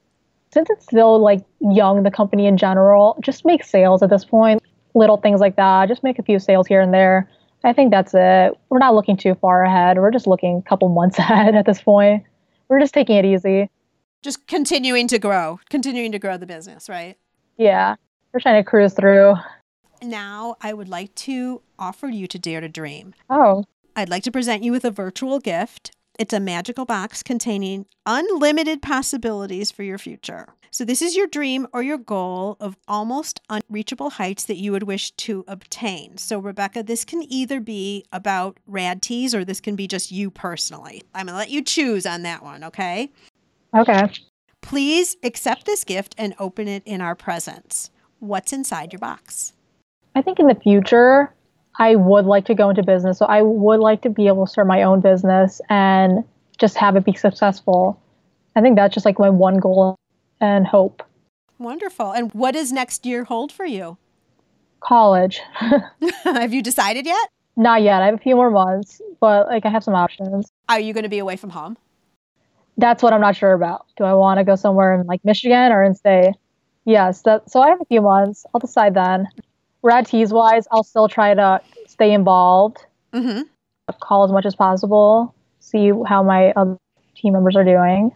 since 0.53 0.69
it's 0.69 0.85
still 0.85 1.19
like 1.19 1.43
young 1.59 2.03
the 2.03 2.11
company 2.11 2.47
in 2.47 2.57
general 2.57 3.17
just 3.23 3.45
make 3.45 3.63
sales 3.63 4.01
at 4.03 4.09
this 4.09 4.25
point. 4.25 4.61
Little 4.93 5.17
things 5.17 5.39
like 5.39 5.55
that. 5.57 5.87
Just 5.87 6.03
make 6.03 6.17
a 6.19 6.23
few 6.23 6.39
sales 6.39 6.67
here 6.67 6.81
and 6.81 6.93
there. 6.93 7.29
I 7.63 7.73
think 7.73 7.91
that's 7.91 8.13
it. 8.13 8.53
We're 8.69 8.79
not 8.79 8.95
looking 8.95 9.17
too 9.17 9.35
far 9.35 9.63
ahead. 9.63 9.97
We're 9.97 10.11
just 10.11 10.27
looking 10.27 10.57
a 10.65 10.69
couple 10.69 10.89
months 10.89 11.19
ahead 11.19 11.55
at 11.55 11.65
this 11.65 11.81
point. 11.81 12.23
We're 12.69 12.79
just 12.79 12.93
taking 12.93 13.15
it 13.15 13.25
easy. 13.25 13.69
Just 14.23 14.47
continuing 14.47 15.07
to 15.09 15.19
grow. 15.19 15.59
Continuing 15.69 16.11
to 16.11 16.19
grow 16.19 16.37
the 16.37 16.45
business 16.45 16.89
right? 16.89 17.17
Yeah, 17.57 17.95
we're 18.33 18.39
trying 18.39 18.63
to 18.63 18.69
cruise 18.69 18.93
through. 18.93 19.35
Now, 20.01 20.55
I 20.61 20.73
would 20.73 20.89
like 20.89 21.13
to 21.15 21.61
offer 21.79 22.07
you 22.07 22.27
to 22.27 22.37
Dare 22.37 22.61
to 22.61 22.69
Dream. 22.69 23.15
Oh. 23.29 23.65
I'd 23.95 24.09
like 24.09 24.23
to 24.23 24.31
present 24.31 24.63
you 24.63 24.71
with 24.71 24.85
a 24.85 24.91
virtual 24.91 25.39
gift. 25.39 25.91
It's 26.17 26.33
a 26.33 26.39
magical 26.39 26.85
box 26.85 27.21
containing 27.21 27.85
unlimited 28.07 28.81
possibilities 28.81 29.69
for 29.69 29.83
your 29.83 29.99
future. 29.99 30.47
So, 30.71 30.83
this 30.83 31.01
is 31.01 31.15
your 31.15 31.27
dream 31.27 31.67
or 31.73 31.83
your 31.83 31.99
goal 31.99 32.57
of 32.59 32.75
almost 32.87 33.39
unreachable 33.49 34.09
heights 34.09 34.45
that 34.45 34.57
you 34.57 34.71
would 34.71 34.83
wish 34.83 35.11
to 35.11 35.45
obtain. 35.47 36.17
So, 36.17 36.39
Rebecca, 36.39 36.81
this 36.81 37.05
can 37.05 37.23
either 37.31 37.59
be 37.59 38.03
about 38.11 38.59
rad 38.65 39.03
tees 39.03 39.35
or 39.35 39.45
this 39.45 39.61
can 39.61 39.75
be 39.75 39.87
just 39.87 40.11
you 40.11 40.31
personally. 40.31 41.03
I'm 41.13 41.27
going 41.27 41.33
to 41.33 41.37
let 41.37 41.51
you 41.51 41.63
choose 41.63 42.07
on 42.07 42.23
that 42.23 42.43
one, 42.43 42.63
okay? 42.63 43.11
Okay. 43.75 44.09
Please 44.61 45.17
accept 45.23 45.65
this 45.65 45.83
gift 45.83 46.15
and 46.17 46.33
open 46.39 46.67
it 46.67 46.81
in 46.85 46.99
our 46.99 47.15
presence. 47.15 47.91
What's 48.19 48.51
inside 48.51 48.91
your 48.91 48.99
box? 48.99 49.53
I 50.15 50.23
think 50.23 50.39
in 50.39 50.47
the 50.47 50.55
future, 50.55 51.31
I 51.77 51.95
would 51.95 52.25
like 52.25 52.45
to 52.45 52.55
go 52.55 52.69
into 52.69 52.83
business. 52.83 53.19
So 53.19 53.25
I 53.25 53.41
would 53.41 53.79
like 53.79 54.01
to 54.01 54.09
be 54.09 54.27
able 54.27 54.45
to 54.45 54.51
start 54.51 54.67
my 54.67 54.83
own 54.83 55.01
business 55.01 55.61
and 55.69 56.23
just 56.57 56.75
have 56.77 56.95
it 56.95 57.05
be 57.05 57.13
successful. 57.13 58.01
I 58.55 58.61
think 58.61 58.75
that's 58.75 58.93
just 58.93 59.05
like 59.05 59.19
my 59.19 59.29
one 59.29 59.57
goal 59.57 59.95
and 60.41 60.65
hope. 60.65 61.03
Wonderful. 61.59 62.11
And 62.11 62.31
what 62.33 62.51
does 62.51 62.71
next 62.71 63.05
year 63.05 63.23
hold 63.23 63.51
for 63.51 63.65
you? 63.65 63.97
College. 64.79 65.39
have 66.23 66.53
you 66.53 66.61
decided 66.61 67.05
yet? 67.05 67.29
Not 67.55 67.81
yet. 67.81 68.01
I 68.01 68.05
have 68.07 68.15
a 68.15 68.19
few 68.19 68.35
more 68.35 68.51
months, 68.51 69.01
but 69.19 69.47
like 69.47 69.65
I 69.65 69.69
have 69.69 69.83
some 69.83 69.95
options. 69.95 70.51
Are 70.69 70.79
you 70.79 70.93
going 70.93 71.03
to 71.03 71.09
be 71.09 71.19
away 71.19 71.35
from 71.35 71.51
home? 71.51 71.77
that's 72.77 73.01
what 73.01 73.11
I'm 73.11 73.21
not 73.21 73.35
sure 73.35 73.53
about. 73.53 73.87
Do 73.97 74.03
I 74.03 74.13
want 74.13 74.37
to 74.37 74.43
go 74.43 74.55
somewhere 74.55 74.93
in 74.93 75.07
like 75.07 75.25
Michigan 75.25 75.71
or 75.71 75.83
in 75.83 75.95
stay? 75.95 76.33
Yes. 76.85 77.23
That, 77.23 77.49
so 77.49 77.61
I 77.61 77.69
have 77.69 77.81
a 77.81 77.85
few 77.85 78.01
months. 78.01 78.45
I'll 78.53 78.59
decide 78.59 78.93
then. 78.93 79.27
Rad 79.83 80.07
tees 80.07 80.33
wise, 80.33 80.67
I'll 80.71 80.83
still 80.83 81.07
try 81.07 81.33
to 81.33 81.61
stay 81.87 82.13
involved. 82.13 82.85
Mm-hmm. 83.13 83.43
Call 84.01 84.23
as 84.25 84.31
much 84.31 84.45
as 84.45 84.55
possible. 84.55 85.33
See 85.59 85.91
how 86.05 86.23
my 86.23 86.51
other 86.51 86.77
team 87.15 87.33
members 87.33 87.55
are 87.55 87.63
doing. 87.63 88.11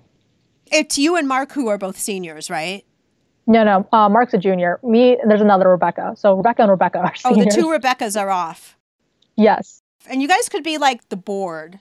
It's 0.71 0.97
you 0.97 1.15
and 1.15 1.27
Mark 1.27 1.51
who 1.51 1.67
are 1.67 1.77
both 1.77 1.97
seniors, 1.97 2.49
right? 2.49 2.85
No, 3.47 3.63
no. 3.63 3.87
Uh, 3.91 4.07
Mark's 4.07 4.33
a 4.33 4.37
junior. 4.37 4.79
Me, 4.83 5.17
and 5.19 5.29
there's 5.29 5.41
another 5.41 5.69
Rebecca. 5.69 6.13
So 6.15 6.35
Rebecca 6.37 6.61
and 6.63 6.71
Rebecca 6.71 6.99
are 6.99 7.15
seniors. 7.15 7.47
Oh, 7.47 7.49
the 7.49 7.61
two 7.61 7.67
Rebeccas 7.67 8.19
are 8.19 8.29
off. 8.29 8.77
Yes. 9.35 9.81
And 10.09 10.21
you 10.21 10.27
guys 10.27 10.49
could 10.49 10.63
be 10.63 10.77
like 10.77 11.09
the 11.09 11.17
board 11.17 11.79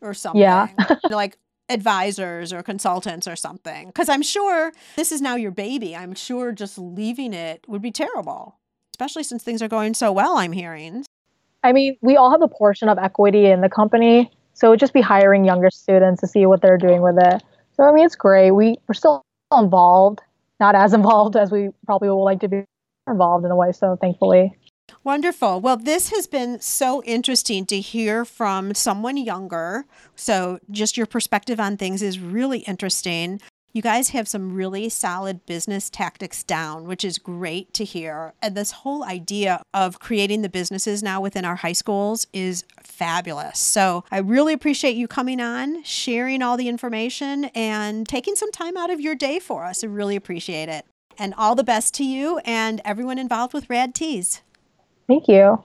or 0.00 0.14
something. 0.14 0.42
Yeah. 0.42 0.68
like 1.10 1.38
advisors 1.68 2.52
or 2.52 2.62
consultants 2.62 3.26
or 3.26 3.36
something. 3.36 3.86
Because 3.86 4.08
I'm 4.08 4.22
sure 4.22 4.72
this 4.96 5.12
is 5.12 5.22
now 5.22 5.36
your 5.36 5.52
baby. 5.52 5.94
I'm 5.96 6.14
sure 6.14 6.52
just 6.52 6.78
leaving 6.78 7.32
it 7.32 7.64
would 7.68 7.82
be 7.82 7.92
terrible, 7.92 8.56
especially 9.00 9.22
since 9.22 9.42
things 9.42 9.62
are 9.62 9.68
going 9.68 9.94
so 9.94 10.12
well, 10.12 10.36
I'm 10.36 10.52
hearing. 10.52 11.06
I 11.64 11.72
mean, 11.72 11.96
we 12.02 12.16
all 12.16 12.30
have 12.30 12.42
a 12.42 12.48
portion 12.48 12.90
of 12.90 12.98
equity 12.98 13.46
in 13.46 13.62
the 13.62 13.70
company. 13.70 14.30
So 14.52 14.66
it 14.66 14.70
would 14.70 14.80
just 14.80 14.92
be 14.92 15.00
hiring 15.00 15.46
younger 15.46 15.70
students 15.70 16.20
to 16.20 16.26
see 16.26 16.44
what 16.44 16.60
they're 16.60 16.76
doing 16.76 17.00
with 17.00 17.16
it. 17.18 17.42
So, 17.72 17.84
I 17.84 17.92
mean, 17.92 18.04
it's 18.04 18.14
great. 18.14 18.50
We, 18.50 18.76
we're 18.86 18.94
still 18.94 19.22
involved, 19.56 20.20
not 20.58 20.74
as 20.74 20.92
involved 21.00 21.34
as 21.34 21.50
we 21.50 21.70
probably 21.86 22.10
would 22.10 22.22
like 22.22 22.40
to 22.40 22.48
be 22.48 22.64
involved 23.08 23.46
in 23.46 23.50
a 23.50 23.56
way. 23.56 23.72
So, 23.72 23.96
thankfully. 23.98 24.54
Wonderful. 25.02 25.62
Well, 25.62 25.78
this 25.78 26.10
has 26.10 26.26
been 26.26 26.60
so 26.60 27.02
interesting 27.04 27.64
to 27.66 27.80
hear 27.80 28.26
from 28.26 28.74
someone 28.74 29.16
younger. 29.16 29.86
So, 30.14 30.58
just 30.70 30.98
your 30.98 31.06
perspective 31.06 31.58
on 31.58 31.78
things 31.78 32.02
is 32.02 32.18
really 32.18 32.58
interesting. 32.60 33.40
You 33.72 33.82
guys 33.82 34.08
have 34.08 34.26
some 34.26 34.52
really 34.52 34.88
solid 34.88 35.46
business 35.46 35.88
tactics 35.88 36.42
down, 36.42 36.88
which 36.88 37.04
is 37.04 37.18
great 37.18 37.72
to 37.74 37.84
hear. 37.84 38.34
And 38.42 38.56
this 38.56 38.72
whole 38.72 39.04
idea 39.04 39.62
of 39.72 40.00
creating 40.00 40.42
the 40.42 40.48
businesses 40.48 41.04
now 41.04 41.20
within 41.20 41.44
our 41.44 41.54
high 41.54 41.72
schools 41.72 42.26
is 42.32 42.64
fabulous. 42.82 43.60
So 43.60 44.04
I 44.10 44.18
really 44.18 44.52
appreciate 44.52 44.96
you 44.96 45.06
coming 45.06 45.40
on, 45.40 45.84
sharing 45.84 46.42
all 46.42 46.56
the 46.56 46.68
information, 46.68 47.44
and 47.54 48.08
taking 48.08 48.34
some 48.34 48.50
time 48.50 48.76
out 48.76 48.90
of 48.90 49.00
your 49.00 49.14
day 49.14 49.38
for 49.38 49.64
us. 49.64 49.84
I 49.84 49.86
really 49.86 50.16
appreciate 50.16 50.68
it. 50.68 50.84
And 51.16 51.32
all 51.38 51.54
the 51.54 51.62
best 51.62 51.94
to 51.94 52.04
you 52.04 52.38
and 52.44 52.80
everyone 52.84 53.18
involved 53.18 53.54
with 53.54 53.70
Rad 53.70 53.94
Tees. 53.94 54.42
Thank 55.06 55.28
you. 55.28 55.62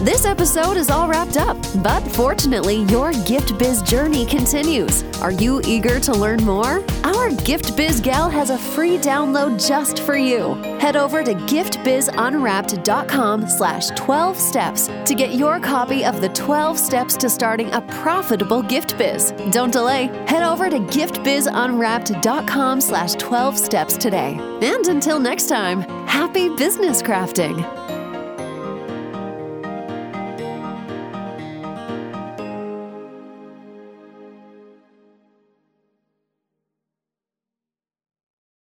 This 0.00 0.24
episode 0.24 0.76
is 0.76 0.90
all 0.90 1.08
wrapped 1.08 1.36
up, 1.36 1.56
but 1.82 2.02
fortunately, 2.12 2.84
your 2.84 3.10
Gift 3.26 3.58
Biz 3.58 3.82
journey 3.82 4.24
continues. 4.24 5.02
Are 5.20 5.32
you 5.32 5.60
eager 5.64 5.98
to 5.98 6.12
learn 6.12 6.44
more? 6.44 6.84
Our 7.02 7.32
Gift 7.32 7.76
Biz 7.76 8.00
gal 8.00 8.30
has 8.30 8.50
a 8.50 8.58
free 8.58 8.96
download 8.98 9.66
just 9.66 9.98
for 9.98 10.16
you. 10.16 10.54
Head 10.78 10.94
over 10.94 11.24
to 11.24 11.34
giftbizunwrapped.com 11.34 13.48
slash 13.48 13.88
12 13.88 14.36
steps 14.36 14.86
to 15.04 15.16
get 15.16 15.34
your 15.34 15.58
copy 15.58 16.04
of 16.04 16.20
the 16.20 16.28
12 16.28 16.78
steps 16.78 17.16
to 17.16 17.28
starting 17.28 17.72
a 17.72 17.80
profitable 17.80 18.62
gift 18.62 18.96
biz. 18.98 19.32
Don't 19.50 19.72
delay. 19.72 20.04
Head 20.28 20.44
over 20.44 20.70
to 20.70 20.78
giftbizunwrapped.com 20.78 22.80
slash 22.80 23.14
12 23.14 23.58
steps 23.58 23.96
today. 23.96 24.38
And 24.62 24.86
until 24.86 25.18
next 25.18 25.48
time, 25.48 25.80
happy 26.06 26.54
business 26.54 27.02
crafting. 27.02 27.87